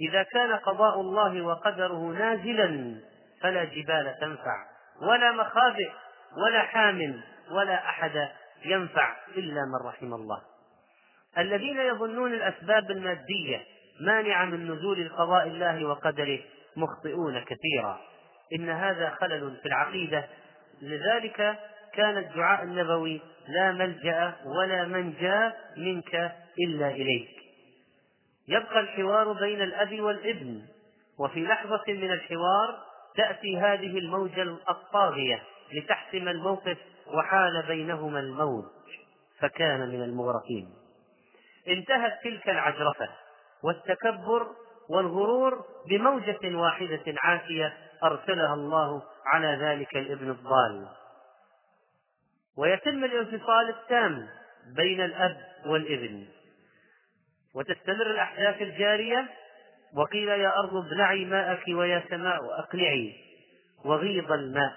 إذا 0.00 0.22
كان 0.22 0.52
قضاء 0.52 1.00
الله 1.00 1.42
وقدره 1.42 2.12
نازلا 2.18 3.00
فلا 3.42 3.64
جبال 3.64 4.16
تنفع 4.20 4.66
ولا 5.02 5.32
مخابئ 5.32 5.90
ولا 6.44 6.62
حام 6.62 7.20
ولا 7.50 7.74
أحد 7.74 8.28
ينفع 8.64 9.16
إلا 9.36 9.60
من 9.60 9.88
رحم 9.88 10.14
الله. 10.14 10.53
الذين 11.38 11.78
يظنون 11.78 12.34
الأسباب 12.34 12.90
المادية 12.90 13.62
مانعة 14.00 14.44
من 14.44 14.70
نزول 14.70 15.08
قضاء 15.08 15.46
الله 15.46 15.84
وقدره 15.84 16.38
مخطئون 16.76 17.44
كثيرا. 17.44 18.00
إن 18.52 18.68
هذا 18.70 19.10
خلل 19.10 19.56
في 19.62 19.66
العقيدة. 19.66 20.24
لذلك 20.82 21.58
كان 21.94 22.18
الدعاء 22.18 22.62
النبوي 22.62 23.20
لا 23.48 23.72
ملجأ 23.72 24.34
ولا 24.44 24.84
منجأ 24.84 25.52
منك 25.76 26.32
إلا 26.68 26.88
إليك. 26.88 27.30
يبقى 28.48 28.80
الحوار 28.80 29.32
بين 29.32 29.62
الأب 29.62 30.00
والابن 30.00 30.62
وفي 31.18 31.44
لحظة 31.44 31.84
من 31.88 32.12
الحوار 32.12 32.78
تأتي 33.16 33.58
هذه 33.58 33.98
الموجة 33.98 34.42
الطاغية 34.70 35.42
لتحسم 35.72 36.28
الموقف 36.28 36.78
وحال 37.06 37.62
بينهما 37.68 38.20
الموج 38.20 38.64
فكان 39.40 39.88
من 39.88 40.02
المغرقين. 40.02 40.83
انتهت 41.68 42.12
تلك 42.24 42.48
العجرفة 42.48 43.08
والتكبر 43.64 44.46
والغرور 44.90 45.64
بموجة 45.88 46.56
واحدة 46.56 47.02
عافية 47.18 47.76
أرسلها 48.04 48.54
الله 48.54 49.02
على 49.26 49.58
ذلك 49.60 49.96
الابن 49.96 50.30
الضال. 50.30 50.88
ويتم 52.58 53.04
الانفصال 53.04 53.68
التام 53.68 54.28
بين 54.76 55.00
الأب 55.00 55.36
والابن. 55.66 56.26
وتستمر 57.54 58.10
الأحداث 58.10 58.62
الجارية 58.62 59.30
وقيل 59.96 60.28
يا 60.28 60.58
أرض 60.58 60.76
ابلعي 60.76 61.24
ماءك 61.24 61.62
ويا 61.68 62.02
سماء 62.10 62.58
أقلعي 62.58 63.14
وغيض 63.84 64.32
الماء. 64.32 64.72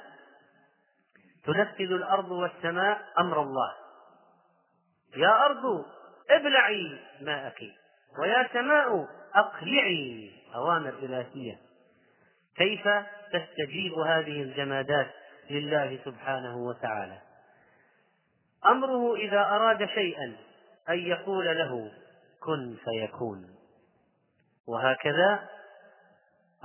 تنفذ 1.45 1.91
الأرض 1.91 2.31
والسماء 2.31 3.01
أمر 3.19 3.41
الله. 3.41 3.73
يا 5.15 5.45
أرض 5.45 5.85
ابلعي 6.29 6.99
ماءك 7.21 7.61
ويا 8.19 8.47
سماء 8.53 9.07
أقلعي 9.35 10.31
أوامر 10.55 10.89
إلهية. 10.89 11.57
كيف 12.55 12.87
تستجيب 13.33 13.93
هذه 13.93 14.41
الجمادات 14.41 15.07
لله 15.49 15.99
سبحانه 16.05 16.57
وتعالى؟ 16.57 17.17
أمره 18.65 19.15
إذا 19.15 19.39
أراد 19.39 19.85
شيئا 19.85 20.35
أن 20.89 20.99
يقول 20.99 21.45
له 21.45 21.91
كن 22.39 22.75
فيكون. 22.85 23.55
وهكذا 24.67 25.49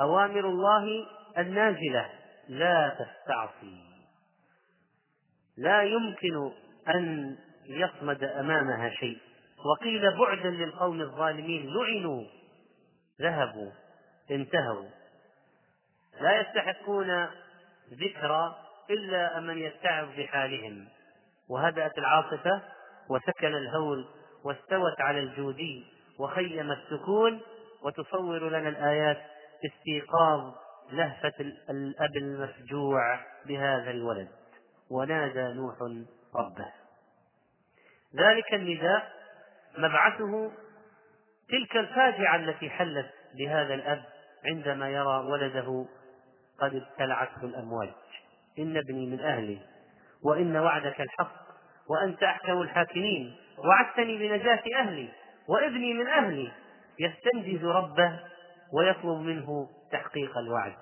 أوامر 0.00 0.40
الله 0.40 1.07
النازلة 1.38 2.11
لا 2.49 2.97
تستعصي. 2.99 3.83
لا 5.57 5.83
يمكن 5.83 6.52
أن 6.88 7.37
يصمد 7.66 8.25
أمامها 8.25 8.90
شيء. 8.90 9.19
وقيل 9.64 10.19
بعدا 10.19 10.50
للقوم 10.50 11.00
الظالمين 11.00 11.66
لعنوا 11.66 12.25
ذهبوا 13.21 13.71
انتهوا. 14.31 14.88
لا 16.21 16.40
يستحقون 16.40 17.26
ذكرى 17.92 18.57
إلا 18.90 19.40
من 19.40 19.59
يتعظ 19.59 20.09
بحالهم. 20.19 20.88
وهدأت 21.49 21.99
العاصفة 21.99 22.62
وسكن 23.11 23.54
الهول 23.54 24.07
واستوت 24.45 25.00
على 25.00 25.19
الجودي 25.19 25.85
وخيم 26.19 26.73
السكون 26.73 27.40
وتصور 27.83 28.49
لنا 28.49 28.69
الآيات 28.69 29.23
استيقاظ 29.66 30.54
لهفة 30.92 31.33
الأب 31.71 32.16
المفجوع 32.16 33.21
بهذا 33.47 33.90
الولد. 33.90 34.28
ونادى 34.90 35.42
نوح 35.42 35.76
ربه. 36.35 36.72
ذلك 38.16 38.55
النداء 38.55 39.21
مبعثه 39.78 40.52
تلك 41.48 41.76
الفاجعة 41.76 42.37
التي 42.37 42.70
حلت 42.70 43.11
بهذا 43.35 43.74
الأب 43.74 44.04
عندما 44.44 44.90
يرى 44.90 45.24
ولده 45.26 45.87
قد 46.61 46.74
ابتلعته 46.74 47.44
الأمواج. 47.44 47.90
إن 48.58 48.76
ابني 48.76 49.06
من 49.06 49.20
أهلي 49.20 49.58
وإن 50.24 50.56
وعدك 50.56 51.00
الحق 51.00 51.42
وأنت 51.88 52.22
أحكم 52.22 52.62
الحاكمين 52.62 53.37
وعدتني 53.58 54.18
بنجاة 54.18 54.62
أهلي 54.76 55.08
وابني 55.48 55.94
من 55.94 56.06
أهلي. 56.06 56.52
يستنجز 56.98 57.64
ربه 57.64 58.20
ويطلب 58.72 59.20
منه 59.20 59.68
تحقيق 59.92 60.38
الوعد. 60.38 60.76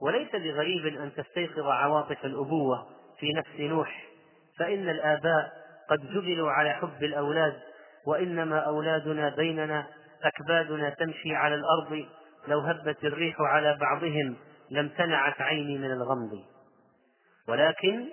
وليس 0.00 0.30
بغريب 0.32 0.86
أن 0.86 1.12
تستيقظ 1.14 1.66
عواطف 1.66 2.24
الأبوة 2.24 2.86
في 3.18 3.32
نفس 3.32 3.60
نوح 3.60 4.04
فإن 4.58 4.88
الآباء 4.88 5.59
قد 5.90 6.10
جبلوا 6.10 6.50
على 6.50 6.70
حب 6.70 7.04
الأولاد 7.04 7.60
وإنما 8.06 8.58
أولادنا 8.58 9.28
بيننا 9.28 9.86
أكبادنا 10.24 10.90
تمشي 10.90 11.34
على 11.34 11.54
الأرض 11.54 12.06
لو 12.48 12.60
هبت 12.60 13.04
الريح 13.04 13.40
على 13.40 13.78
بعضهم 13.80 14.36
لامتنعت 14.70 15.40
عيني 15.40 15.78
من 15.78 15.92
الغمض. 15.92 16.44
ولكن 17.48 18.08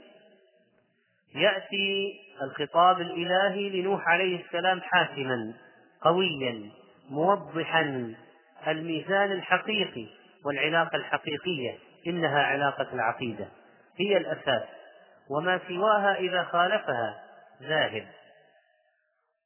يأتي 1.35 2.19
الخطاب 2.41 3.01
الإلهي 3.01 3.69
لنوح 3.69 4.07
عليه 4.07 4.45
السلام 4.45 4.81
حاسما 4.81 5.53
قويا 6.01 6.69
موضحا 7.09 8.13
الميزان 8.67 9.31
الحقيقي 9.31 10.07
والعلاقة 10.45 10.95
الحقيقية 10.95 11.77
إنها 12.07 12.43
علاقة 12.43 12.87
العقيدة 12.93 13.47
هي 13.99 14.17
الأساس. 14.17 14.63
وما 15.29 15.59
سواها 15.67 16.15
إذا 16.15 16.43
خالفها 16.43 17.26
ذاهب 17.61 18.07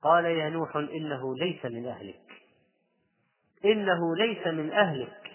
قال 0.01 0.25
يا 0.25 0.49
نوح 0.49 0.75
إنه 0.75 1.35
ليس 1.35 1.65
من 1.65 1.87
أهلك. 1.87 2.41
إنه 3.65 4.15
ليس 4.15 4.47
من 4.47 4.71
أهلك. 4.71 5.31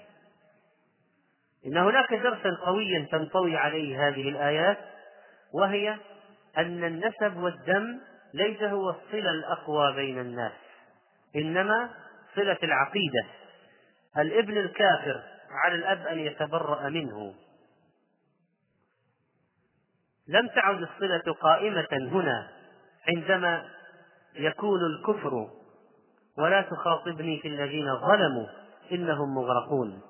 إن 1.66 1.76
هناك 1.76 2.14
درسا 2.14 2.50
قويا 2.66 3.08
تنطوي 3.12 3.56
عليه 3.56 4.08
هذه 4.08 4.28
الآيات 4.28 4.78
وهي 5.54 5.96
أن 6.58 6.84
النسب 6.84 7.36
والدم 7.36 8.00
ليس 8.34 8.62
هو 8.62 8.90
الصلة 8.90 9.30
الأقوى 9.30 9.92
بين 9.94 10.18
الناس 10.18 10.52
إنما 11.36 11.90
صلة 12.34 12.58
العقيدة. 12.62 13.24
الابن 14.18 14.58
الكافر 14.58 15.22
على 15.50 15.74
الأب 15.74 16.06
أن 16.06 16.18
يتبرأ 16.18 16.88
منه. 16.88 17.34
لم 20.28 20.48
تعد 20.48 20.82
الصلة 20.82 21.32
قائمة 21.40 21.88
هنا. 21.92 22.55
عندما 23.08 23.64
يكون 24.34 24.80
الكفر 24.86 25.48
ولا 26.38 26.62
تخاطبني 26.62 27.40
في 27.42 27.48
الذين 27.48 27.96
ظلموا 27.96 28.46
إنهم 28.92 29.34
مغرقون. 29.34 30.00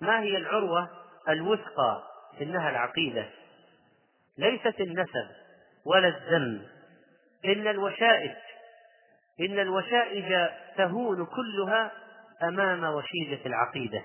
ما 0.00 0.20
هي 0.20 0.36
العروة 0.36 0.88
الوثقى 1.28 2.02
إنها 2.42 2.70
العقيدة؟ 2.70 3.26
ليست 4.38 4.80
النسب 4.80 5.28
ولا 5.86 6.08
الدم 6.08 6.62
إن 7.44 7.68
الوشائج 7.68 8.36
إن 9.40 9.58
الوشائج 9.58 10.48
تهون 10.76 11.26
كلها 11.26 11.92
أمام 12.42 12.84
وشيجة 12.84 13.46
العقيدة. 13.46 14.02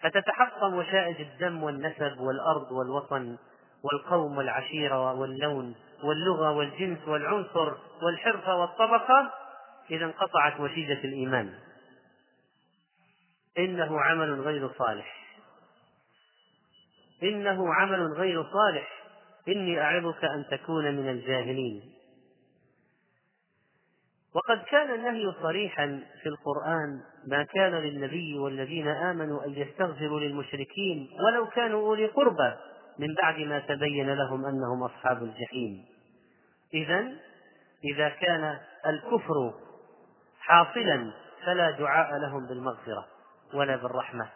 فتتحطم 0.00 0.74
وشائج 0.74 1.20
الدم 1.20 1.62
والنسب 1.62 2.20
والأرض 2.20 2.72
والوطن 2.72 3.36
والقوم 3.82 4.38
والعشيرة 4.38 5.12
واللون 5.12 5.74
واللغة 6.02 6.50
والجنس 6.50 7.08
والعنصر 7.08 7.74
والحرفة 8.02 8.56
والطبقة 8.56 9.32
إذا 9.90 10.04
انقطعت 10.04 10.60
وشيجة 10.60 11.04
الإيمان. 11.04 11.54
إنه 13.58 14.00
عمل 14.00 14.40
غير 14.40 14.70
صالح. 14.78 15.38
إنه 17.22 17.74
عمل 17.74 18.12
غير 18.12 18.42
صالح. 18.42 19.04
إني 19.48 19.80
أعظك 19.80 20.24
أن 20.24 20.44
تكون 20.50 20.94
من 20.94 21.10
الجاهلين. 21.10 21.82
وقد 24.34 24.62
كان 24.62 24.94
النهي 24.94 25.32
صريحا 25.42 26.02
في 26.22 26.28
القرآن 26.28 27.00
ما 27.26 27.42
كان 27.42 27.72
للنبي 27.72 28.38
والذين 28.38 28.88
آمنوا 28.88 29.44
أن 29.44 29.52
يستغفروا 29.52 30.20
للمشركين 30.20 31.10
ولو 31.24 31.46
كانوا 31.46 31.80
أولي 31.80 32.06
قربى. 32.06 32.56
من 32.98 33.14
بعد 33.14 33.38
ما 33.38 33.58
تبين 33.58 34.14
لهم 34.14 34.46
أنهم 34.46 34.82
أصحاب 34.82 35.22
الجحيم. 35.22 35.84
إذا 36.74 37.08
إذا 37.84 38.08
كان 38.08 38.58
الكفر 38.86 39.54
حاصلا 40.40 41.12
فلا 41.46 41.70
دعاء 41.70 42.18
لهم 42.18 42.46
بالمغفرة 42.46 43.06
ولا 43.54 43.76
بالرحمة. 43.76 44.28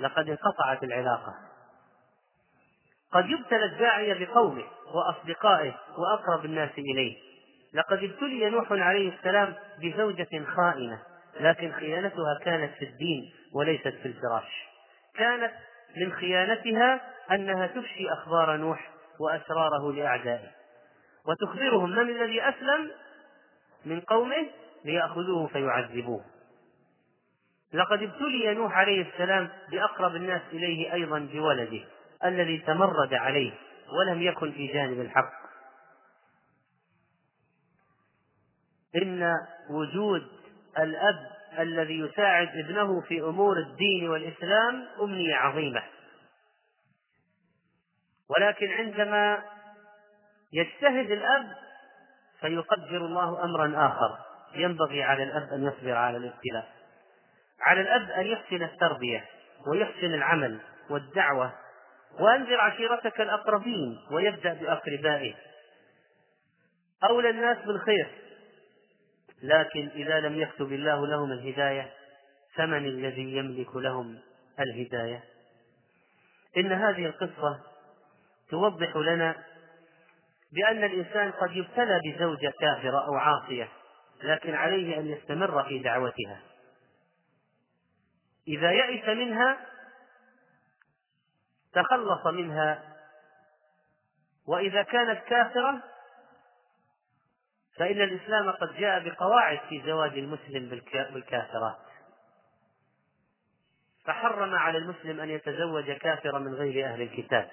لقد 0.00 0.28
انقطعت 0.28 0.84
العلاقة. 0.84 1.34
قد 3.12 3.30
يبتلى 3.30 3.64
الداعية 3.64 4.26
بقومه 4.26 4.64
وأصدقائه 4.94 5.74
وأقرب 5.98 6.44
الناس 6.44 6.70
إليه. 6.78 7.16
لقد 7.74 7.98
ابتلي 7.98 8.50
نوح 8.50 8.72
عليه 8.72 9.18
السلام 9.18 9.54
بزوجة 9.82 10.44
خائنة 10.56 11.02
لكن 11.40 11.72
خيانتها 11.72 12.38
كانت 12.44 12.74
في 12.74 12.84
الدين 12.84 13.32
وليست 13.54 13.88
في 13.88 14.06
الفراش. 14.06 14.68
كانت 15.14 15.52
من 15.96 16.12
خيانتها 16.12 17.00
أنها 17.30 17.66
تفشي 17.66 18.12
أخبار 18.12 18.56
نوح 18.56 18.90
وأسراره 19.20 19.92
لأعدائه. 19.92 20.50
وتخبرهم 21.26 21.90
من 21.90 22.10
الذي 22.10 22.48
أسلم 22.48 22.90
من 23.84 24.00
قومه 24.00 24.46
ليأخذوه 24.84 25.46
فيعذبوه. 25.46 26.24
لقد 27.72 28.02
ابتلي 28.02 28.54
نوح 28.54 28.72
عليه 28.78 29.12
السلام 29.12 29.48
بأقرب 29.70 30.16
الناس 30.16 30.42
إليه 30.52 30.92
أيضا 30.92 31.18
بولده 31.18 31.84
الذي 32.24 32.58
تمرد 32.58 33.14
عليه 33.14 33.52
ولم 33.98 34.22
يكن 34.22 34.52
في 34.52 34.66
جانب 34.66 35.00
الحق. 35.00 35.40
إن 38.96 39.34
وجود 39.70 40.28
الأب 40.78 41.39
الذي 41.58 41.98
يساعد 41.98 42.48
ابنه 42.48 43.00
في 43.00 43.20
أمور 43.20 43.56
الدين 43.58 44.08
والإسلام 44.08 44.86
أمنية 45.00 45.34
عظيمة. 45.34 45.82
ولكن 48.30 48.70
عندما 48.70 49.42
يجتهد 50.52 51.10
الأب 51.10 51.56
فيقدر 52.40 52.96
الله 52.96 53.44
أمرا 53.44 53.86
آخر. 53.86 54.18
ينبغي 54.54 55.02
على 55.02 55.22
الأب 55.22 55.52
أن 55.52 55.66
يصبر 55.66 55.92
على 55.92 56.16
الابتلاء. 56.16 56.68
على 57.60 57.80
الأب 57.80 58.10
أن 58.10 58.26
يحسن 58.26 58.62
التربية 58.62 59.24
ويحسن 59.66 60.14
العمل 60.14 60.60
والدعوة 60.90 61.52
وأنذر 62.20 62.60
عشيرتك 62.60 63.20
الأقربين 63.20 63.98
ويبدأ 64.10 64.54
بأقربائه. 64.54 65.34
أولى 67.04 67.30
الناس 67.30 67.58
بالخير. 67.58 68.19
لكن 69.42 69.88
إذا 69.94 70.20
لم 70.20 70.38
يكتب 70.40 70.72
الله 70.72 71.06
لهم 71.06 71.32
الهداية 71.32 71.92
فمن 72.54 72.86
الذي 72.86 73.36
يملك 73.36 73.76
لهم 73.76 74.18
الهداية؟ 74.60 75.24
إن 76.56 76.72
هذه 76.72 77.06
القصة 77.06 77.60
توضح 78.50 78.96
لنا 78.96 79.34
بأن 80.52 80.84
الإنسان 80.84 81.30
قد 81.30 81.56
يبتلى 81.56 82.00
بزوجة 82.04 82.52
كافرة 82.60 83.06
أو 83.06 83.14
عاصية 83.14 83.68
لكن 84.22 84.54
عليه 84.54 84.98
أن 84.98 85.06
يستمر 85.06 85.64
في 85.64 85.78
دعوتها. 85.78 86.40
إذا 88.48 88.72
يئس 88.72 89.08
منها 89.08 89.58
تخلص 91.72 92.26
منها. 92.26 92.82
وإذا 94.48 94.82
كانت 94.82 95.20
كافرة 95.24 95.82
فإن 97.80 98.00
الإسلام 98.00 98.50
قد 98.50 98.76
جاء 98.76 99.08
بقواعد 99.08 99.58
في 99.68 99.82
زواج 99.86 100.18
المسلم 100.18 100.68
بالكافرات 101.14 101.78
فحرم 104.04 104.54
على 104.54 104.78
المسلم 104.78 105.20
أن 105.20 105.30
يتزوج 105.30 105.90
كافرا 105.90 106.38
من 106.38 106.54
غير 106.54 106.86
أهل 106.86 107.02
الكتاب. 107.02 107.50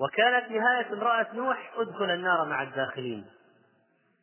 وكانت 0.00 0.50
نهاية 0.50 0.92
امرأة 0.92 1.26
نوح 1.34 1.72
ادخل 1.76 2.10
النار 2.10 2.44
مع 2.44 2.62
الداخلين. 2.62 3.26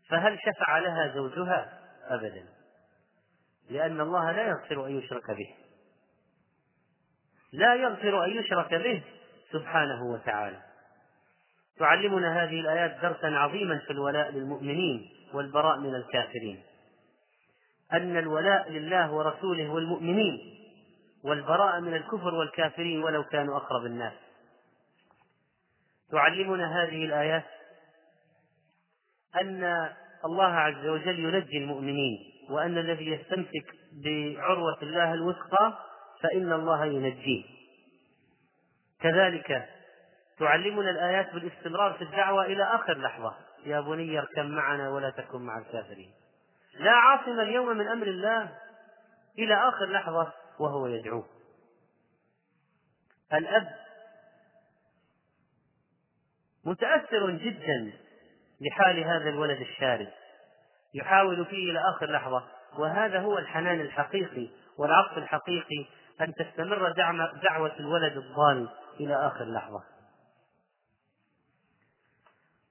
فهل 0.10 0.40
شفع 0.40 0.80
لها 0.80 1.14
زوجها؟ 1.16 1.80
أبدا. 2.08 2.46
لأن 3.70 4.02
الله 4.02 4.32
لا 4.32 4.48
يغفر 4.48 4.86
أن 4.86 4.98
يشرك 4.98 5.32
به. 5.32 5.56
لا 7.54 7.76
يغفر 7.76 8.26
أن 8.26 8.30
يشرك 8.30 8.74
به 8.74 9.04
سبحانه 9.52 10.04
وتعالى. 10.04 10.69
تعلمنا 11.80 12.44
هذه 12.44 12.60
الآيات 12.60 13.02
درسا 13.02 13.28
عظيما 13.28 13.78
في 13.78 13.92
الولاء 13.94 14.32
للمؤمنين 14.32 15.10
والبراء 15.34 15.80
من 15.80 15.96
الكافرين. 15.96 16.64
أن 17.94 18.18
الولاء 18.18 18.72
لله 18.72 19.12
ورسوله 19.12 19.70
والمؤمنين 19.70 20.56
والبراء 21.24 21.80
من 21.80 21.94
الكفر 21.94 22.36
والكافرين 22.36 23.04
ولو 23.04 23.24
كانوا 23.24 23.58
أقرب 23.58 23.86
الناس. 23.86 24.14
تعلمنا 26.12 26.84
هذه 26.84 27.06
الآيات 27.06 27.46
أن 29.42 29.90
الله 30.26 30.54
عز 30.54 30.86
وجل 30.88 31.20
ينجي 31.20 31.58
المؤمنين 31.58 32.18
وأن 32.50 32.78
الذي 32.78 33.08
يستمسك 33.08 33.76
بعروة 34.04 34.78
الله 34.82 35.14
الوثقى 35.14 35.78
فإن 36.24 36.54
الله 36.54 36.86
ينجيه. 36.86 37.44
كذلك 39.02 39.79
تعلمنا 40.40 40.90
الآيات 40.90 41.34
بالاستمرار 41.34 41.94
في 41.94 42.04
الدعوة 42.04 42.46
إلى 42.46 42.64
آخر 42.64 42.98
لحظة. 42.98 43.36
يا 43.66 43.80
بني 43.80 44.20
اركب 44.20 44.46
معنا 44.46 44.90
ولا 44.90 45.10
تكن 45.10 45.42
مع 45.42 45.58
الكافرين. 45.58 46.14
لا 46.80 46.92
عاصم 46.92 47.40
اليوم 47.40 47.78
من 47.78 47.88
أمر 47.88 48.08
الله 48.08 48.58
إلى 49.40 49.70
آخر 49.70 49.86
لحظة 49.86 50.34
وهو 50.60 50.88
يدعوه. 50.88 51.26
الأب 53.34 53.68
متأثر 56.66 57.32
جدا 57.32 57.94
لحال 58.62 59.00
هذا 59.04 59.30
الولد 59.30 59.62
الشارد. 59.62 60.12
يحاول 60.94 61.46
فيه 61.46 61.72
إلى 61.72 61.80
آخر 61.96 62.12
لحظة. 62.12 62.44
وهذا 62.78 63.20
هو 63.20 63.38
الحنان 63.38 63.82
الحقيقي 63.82 64.50
والعطف 64.78 65.18
الحقيقي 65.18 65.86
أن 66.22 66.34
تستمر 66.34 66.92
دعوة 67.44 67.80
الولد 67.80 68.18
الضال 68.18 68.70
إلى 69.00 69.28
آخر 69.28 69.46
لحظة. 69.46 69.99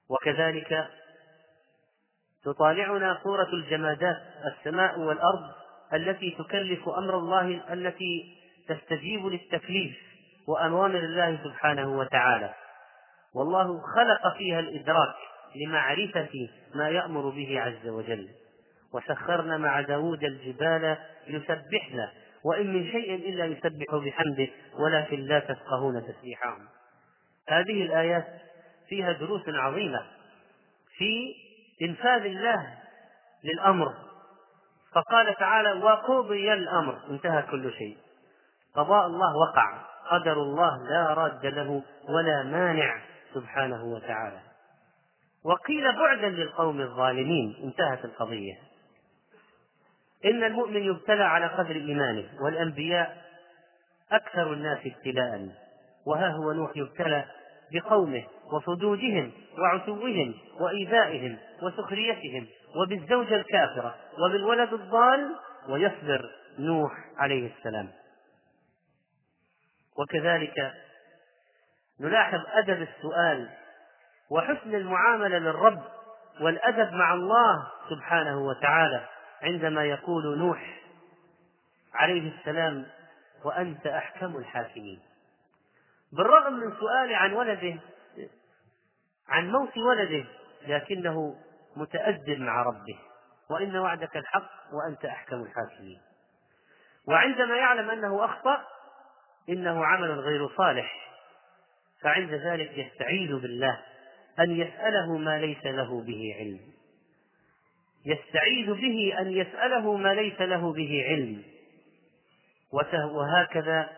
وكذلك 0.09 0.87
تطالعنا 2.45 3.19
صورة 3.23 3.47
الجمادات 3.53 4.17
السماء 4.45 4.99
والأرض 4.99 5.51
التي 5.93 6.35
تكلف 6.39 6.89
أمر 6.89 7.17
الله 7.17 7.73
التي 7.73 8.37
تستجيب 8.67 9.25
للتكليف 9.25 9.97
وأوامر 10.47 10.99
الله 10.99 11.39
سبحانه 11.43 11.97
وتعالى. 11.97 12.53
والله 13.35 13.81
خلق 13.95 14.37
فيها 14.37 14.59
الإدراك 14.59 15.15
لمعرفة 15.55 16.49
ما 16.75 16.89
يأمر 16.89 17.29
به 17.29 17.61
عز 17.61 17.87
وجل. 17.87 18.29
وسخرنا 18.93 19.57
مع 19.57 19.81
داود 19.81 20.23
الجبال 20.23 20.97
يسبحنا 21.27 22.11
وإن 22.45 22.73
من 22.73 22.91
شيء 22.91 23.15
إلا 23.15 23.45
يسبح 23.45 23.95
بحمده 23.95 24.47
ولكن 24.79 25.19
لا 25.19 25.39
تفقهون 25.39 26.03
تسبيحهم. 26.07 26.67
هذه 27.49 27.83
الآيات 27.83 28.25
فيها 28.89 29.11
دروس 29.11 29.41
عظيمة 29.47 30.01
في 30.97 31.35
إنفاذ 31.81 32.25
الله 32.25 32.77
للأمر. 33.43 33.93
فقال 34.93 35.35
تعالى 35.35 35.71
وقضي 35.71 36.53
الأمر. 36.53 36.99
انتهى 37.09 37.41
كل 37.41 37.73
شيء. 37.73 37.97
قضاء 38.75 39.07
الله 39.07 39.37
وقع. 39.37 39.81
قدر 40.11 40.33
الله 40.33 40.89
لا 40.89 41.13
راد 41.13 41.45
له 41.45 41.83
ولا 42.09 42.43
مانع 42.43 43.01
سبحانه 43.33 43.83
وتعالى. 43.83 44.39
وقيل 45.43 45.95
بعدا 45.97 46.29
للقوم 46.29 46.81
الظالمين. 46.81 47.55
انتهت 47.63 48.05
القضية. 48.05 48.53
إن 50.25 50.43
المؤمن 50.43 50.83
يبتلى 50.83 51.23
على 51.23 51.45
قدر 51.45 51.75
إيمانه 51.75 52.29
والأنبياء 52.41 53.17
أكثر 54.11 54.53
الناس 54.53 54.79
ابتلاء. 54.85 55.49
وها 56.05 56.29
هو 56.29 56.51
نوح 56.51 56.71
يبتلى 56.75 57.25
بقومه 57.73 58.23
وصدودهم 58.53 59.31
وعتوهم 59.57 60.33
وإيذائهم 60.59 61.37
وسخريتهم 61.61 62.47
وبالزوجة 62.75 63.35
الكافرة 63.35 63.95
وبالولد 64.19 64.73
الضال 64.73 65.35
ويصبر 65.69 66.29
نوح 66.59 66.91
عليه 67.17 67.51
السلام. 67.57 67.89
وكذلك 69.97 70.73
نلاحظ 71.99 72.39
أدب 72.47 72.81
السؤال 72.81 73.49
وحسن 74.31 74.75
المعاملة 74.75 75.37
للرب 75.37 75.83
والأدب 76.41 76.93
مع 76.93 77.13
الله 77.13 77.67
سبحانه 77.89 78.37
وتعالى 78.37 79.05
عندما 79.41 79.83
يقول 79.85 80.37
نوح 80.37 80.79
عليه 81.93 82.31
السلام 82.39 82.85
وأنت 83.45 83.87
أحكم 83.87 84.37
الحاكمين. 84.37 84.99
بالرغم 86.13 86.53
من 86.53 86.71
سؤاله 86.79 87.17
عن 87.17 87.33
ولده 87.33 87.79
عن 89.29 89.51
موت 89.51 89.77
ولده 89.77 90.25
لكنه 90.67 91.35
متأدب 91.75 92.39
مع 92.39 92.63
ربه. 92.63 92.99
وإن 93.49 93.77
وعدك 93.77 94.17
الحق 94.17 94.51
وأنت 94.73 95.05
أحكم 95.05 95.43
الحاكمين. 95.43 96.01
وعندما 97.07 97.57
يعلم 97.57 97.89
أنه 97.89 98.25
أخطأ 98.25 98.65
إنه 99.49 99.85
عمل 99.85 100.19
غير 100.19 100.49
صالح. 100.57 101.09
فعند 102.01 102.33
ذلك 102.33 102.77
يستعيذ 102.77 103.35
بالله 103.39 103.79
أن 104.39 104.51
يسأله 104.51 105.17
ما 105.17 105.39
ليس 105.39 105.65
له 105.65 106.01
به 106.01 106.35
علم. 106.39 106.59
يستعيذ 108.05 108.73
به 108.73 109.13
أن 109.19 109.31
يسأله 109.31 109.95
ما 109.97 110.13
ليس 110.13 110.41
له 110.41 110.73
به 110.73 111.05
علم. 111.09 111.43
وهكذا 113.11 113.89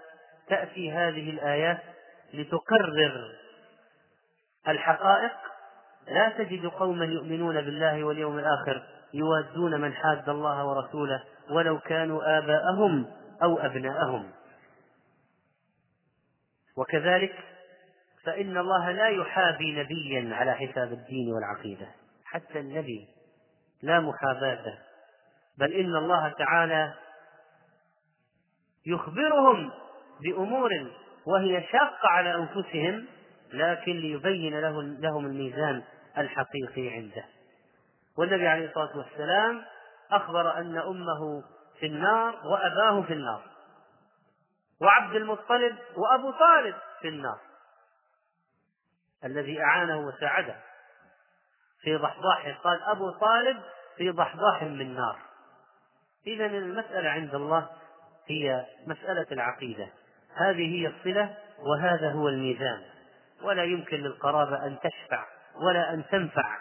تأتي 0.48 0.92
هذه 0.92 1.30
الآيات 1.30 1.91
لتقرر 2.34 3.32
الحقائق 4.68 5.32
لا 6.08 6.30
تجد 6.30 6.66
قوما 6.66 7.06
يؤمنون 7.06 7.62
بالله 7.62 8.04
واليوم 8.04 8.40
الآخر 8.40 8.84
يوادون 9.14 9.82
من 9.82 9.94
حاد 9.94 10.30
الله 10.30 10.66
ورسوله 10.66 11.24
ولو 11.50 11.80
كانوا 11.80 12.38
آباءهم 12.38 13.06
أو 13.44 13.60
أبناءهم. 13.60 14.32
وكذلك 16.78 17.36
فإن 18.24 18.58
الله 18.58 18.92
لا 18.92 19.10
يحابي 19.10 19.72
نبيا 19.84 20.36
على 20.36 20.54
حساب 20.54 20.94
الدين 20.94 21.34
والعقيدة 21.34 21.88
حتى 22.26 22.60
النبي 22.60 23.08
لا 23.82 24.00
محاباة 24.00 24.78
بل 25.58 25.74
إن 25.74 25.96
الله 25.96 26.30
تعالى 26.30 26.94
يخبرهم 28.86 29.72
بأمور 30.22 30.70
وهي 31.26 31.64
شاقة 31.72 32.08
على 32.08 32.36
أنفسهم 32.36 33.08
لكن 33.54 33.92
ليبين 33.92 34.60
لهم 35.02 35.26
الميزان 35.26 35.84
الحقيقي 36.18 36.90
عنده. 36.90 37.26
والنبي 38.18 38.48
عليه 38.48 38.68
الصلاة 38.68 38.98
والسلام 38.98 39.66
أخبر 40.12 40.58
أن 40.58 40.78
أمه 40.78 41.44
في 41.80 41.86
النار 41.86 42.48
وأباه 42.48 43.02
في 43.02 43.14
النار 43.14 43.44
وعبد 44.82 45.16
المطلب 45.16 45.78
وأبو 45.96 46.32
طالب 46.32 46.76
في 47.02 47.08
النار 47.08 47.40
الذي 49.26 49.62
أعانه 49.62 50.00
وساعده. 50.08 50.56
في 51.82 51.96
ضحضاح 51.96 52.60
قال 52.64 52.84
أبو 52.84 53.12
طالب 53.12 53.58
في 53.98 54.10
ضحضاح 54.10 54.64
من 54.64 54.96
نار. 54.96 55.20
إذا 56.28 56.46
المسألة 56.46 57.10
عند 57.10 57.36
الله 57.36 57.70
هي 58.28 58.66
مسألة 58.88 59.28
العقيدة. 59.32 59.88
هذه 60.36 60.76
هي 60.76 60.88
الصلة 60.88 61.38
وهذا 61.60 62.12
هو 62.12 62.30
الميزان. 62.30 62.82
ولا 63.44 63.64
يمكن 63.64 63.98
للقرابة 63.98 64.66
أن 64.66 64.78
تشفع 64.80 65.26
ولا 65.66 65.94
أن 65.94 66.04
تنفع. 66.12 66.60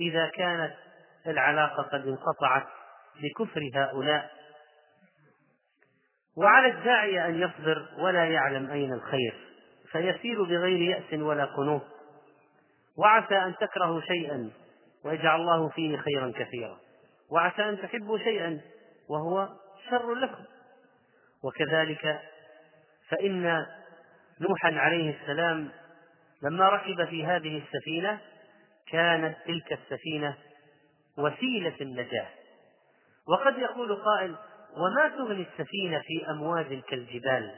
إذا 0.00 0.26
كانت 0.26 0.74
العلاقة 1.26 1.82
قد 1.82 2.06
انقطعت 2.06 2.66
بكفر 3.22 3.60
هؤلاء 3.74 4.30
وعلى 6.36 6.68
الداعية 6.68 7.26
أن 7.26 7.42
يصبر 7.42 7.88
ولا 7.98 8.24
يعلم 8.24 8.70
أين 8.70 8.92
الخير 8.92 9.34
فيسير 9.92 10.42
بغير 10.42 10.80
يأس 10.80 11.20
ولا 11.20 11.44
قنوط. 11.44 11.82
وعسى 12.98 13.34
أن 13.34 13.54
تكرهوا 13.60 14.00
شيئا 14.00 14.50
ويجعل 15.04 15.40
الله 15.40 15.68
فيه 15.68 15.96
خيرا 15.96 16.32
كثيرا. 16.36 16.78
وعسى 17.30 17.68
أن 17.68 17.82
تحبوا 17.82 18.18
شيئا 18.18 18.60
وهو 19.08 19.48
شر 19.90 20.14
لكم. 20.14 20.44
وكذلك 21.44 22.20
فإن 23.12 23.66
نوحا 24.40 24.72
عليه 24.72 25.20
السلام 25.20 25.70
لما 26.42 26.68
ركب 26.68 27.04
في 27.04 27.26
هذه 27.26 27.62
السفينة 27.62 28.20
كانت 28.88 29.36
تلك 29.46 29.72
السفينة 29.72 30.36
وسيلة 31.18 31.76
النجاة. 31.80 32.28
وقد 33.28 33.58
يقول 33.58 33.96
قائل 33.96 34.36
وما 34.76 35.08
تغني 35.08 35.42
السفينة 35.42 36.00
في 36.00 36.30
أمواج 36.30 36.80
كالجبال؟ 36.80 37.54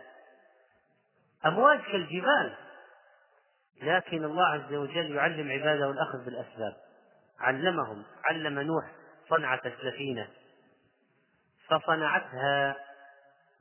أمواج 1.46 1.80
كالجبال. 1.80 2.54
لكن 3.82 4.24
الله 4.24 4.46
عز 4.46 4.74
وجل 4.74 5.14
يعلم 5.14 5.50
عباده 5.50 5.90
الأخذ 5.90 6.24
بالأسباب. 6.24 6.76
علمهم. 7.40 8.04
علم 8.24 8.58
نوح 8.58 8.84
صنعة 9.28 9.60
السفينة. 9.64 10.28
فصنعتها 11.68 12.76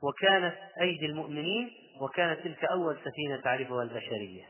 وكانت 0.02 0.56
أيدي 0.80 1.06
المؤمنين 1.06 1.83
وكانت 2.00 2.40
تلك 2.40 2.64
أول 2.64 2.98
سفينة 3.04 3.40
تعرفها 3.44 3.82
البشرية. 3.82 4.44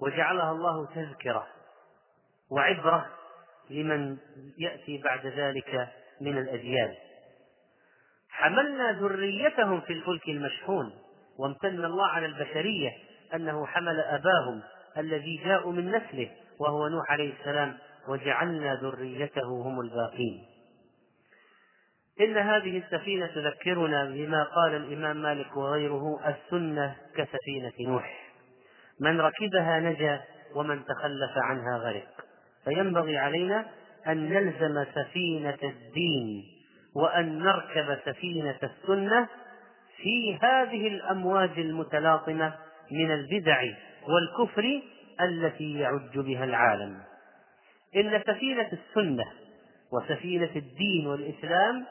وجعلها 0.00 0.52
الله 0.52 0.86
تذكرة 0.86 1.46
وعبرة 2.50 3.06
لمن 3.70 4.18
يأتي 4.58 4.98
بعد 5.04 5.26
ذلك 5.26 5.88
من 6.20 6.38
الأجيال 6.38 6.96
حملنا 8.30 8.92
ذريتهم 8.92 9.80
في 9.80 9.92
الفلك 9.92 10.28
المشحون 10.28 10.92
وامتن 11.38 11.84
الله 11.84 12.06
على 12.06 12.26
البشرية 12.26 12.90
أنه 13.34 13.66
حمل 13.66 14.00
أباهم 14.00 14.62
الذي 14.98 15.36
جاءوا 15.44 15.72
من 15.72 15.88
نسله 15.88 16.30
وهو 16.60 16.88
نوح 16.88 17.12
عليه 17.12 17.32
السلام 17.40 17.78
وجعلنا 18.08 18.74
ذريته 18.74 19.62
هم 19.62 19.80
الباقين. 19.80 20.46
إن 22.20 22.36
هذه 22.36 22.78
السفينة 22.78 23.26
تذكرنا 23.26 24.04
بما 24.04 24.42
قال 24.42 24.74
الإمام 24.74 25.16
مالك 25.16 25.56
وغيره 25.56 26.20
السنة 26.26 26.96
كسفينة 27.16 27.72
نوح. 27.80 28.30
من 29.00 29.20
ركبها 29.20 29.80
نجا 29.80 30.22
ومن 30.54 30.84
تخلف 30.84 31.38
عنها 31.38 31.78
غرق. 31.78 32.08
فينبغي 32.64 33.18
علينا 33.18 33.66
أن 34.06 34.28
نلزم 34.28 34.84
سفينة 34.94 35.58
الدين 35.62 36.44
وأن 36.96 37.38
نركب 37.38 37.98
سفينة 38.04 38.58
السنة 38.62 39.28
في 39.96 40.38
هذه 40.42 40.88
الأمواج 40.88 41.58
المتلاطمة 41.58 42.54
من 42.90 43.10
البدع 43.10 43.62
والكفر 44.08 44.82
التي 45.20 45.78
يعج 45.78 46.18
بها 46.18 46.44
العالم. 46.44 47.00
إن 47.96 48.22
سفينة 48.26 48.68
السنة 48.72 49.24
وسفينة 49.92 50.50
الدين 50.56 51.06
والإسلام 51.06 51.86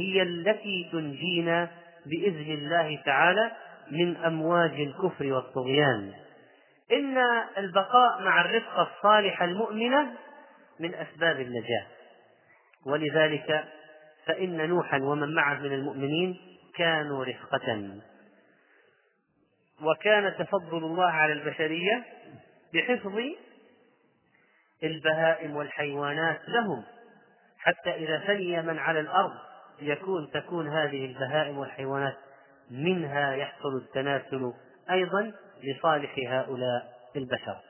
هي 0.00 0.22
التي 0.22 0.88
تنجينا 0.92 1.70
بإذن 2.06 2.52
الله 2.52 3.02
تعالى 3.04 3.50
من 3.90 4.16
أمواج 4.16 4.80
الكفر 4.80 5.32
والطغيان. 5.32 6.12
إن 6.92 7.18
البقاء 7.58 8.22
مع 8.22 8.40
الرفقة 8.40 8.82
الصالحة 8.82 9.44
المؤمنة 9.44 10.12
من 10.80 10.94
أسباب 10.94 11.40
النجاة. 11.40 11.86
ولذلك 12.86 13.64
فإن 14.26 14.68
نوحا 14.68 14.98
ومن 14.98 15.34
معه 15.34 15.58
من 15.58 15.72
المؤمنين 15.72 16.36
كانوا 16.76 17.24
رفقة. 17.24 17.90
وكان 19.82 20.34
تفضل 20.38 20.78
الله 20.78 21.10
على 21.10 21.32
البشرية 21.32 22.04
بحفظ 22.74 23.18
البهائم 24.82 25.56
والحيوانات 25.56 26.40
لهم 26.48 26.84
حتى 27.58 27.90
إذا 27.90 28.18
فني 28.18 28.62
من 28.62 28.78
على 28.78 29.00
الأرض 29.00 29.49
يكون 29.82 30.30
تكون 30.30 30.68
هذه 30.68 31.04
البهائم 31.04 31.58
والحيوانات 31.58 32.16
منها 32.70 33.34
يحصل 33.34 33.76
التناسل 33.76 34.52
أيضا 34.90 35.32
لصالح 35.62 36.14
هؤلاء 36.28 36.92
البشر. 37.16 37.60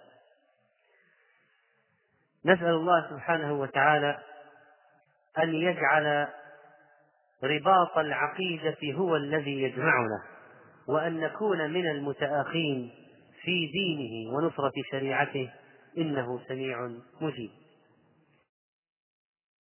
نسأل 2.44 2.68
الله 2.68 3.10
سبحانه 3.10 3.52
وتعالى 3.52 4.18
أن 5.38 5.54
يجعل 5.54 6.28
رباط 7.44 7.98
العقيدة 7.98 8.76
هو 8.94 9.16
الذي 9.16 9.62
يجمعنا 9.62 10.22
وأن 10.88 11.20
نكون 11.20 11.70
من 11.70 11.90
المتآخين 11.90 12.90
في 13.42 13.66
دينه 13.66 14.34
ونصرة 14.34 14.72
شريعته 14.90 15.50
إنه 15.98 16.40
سميع 16.48 16.90
مجيب. 17.20 17.50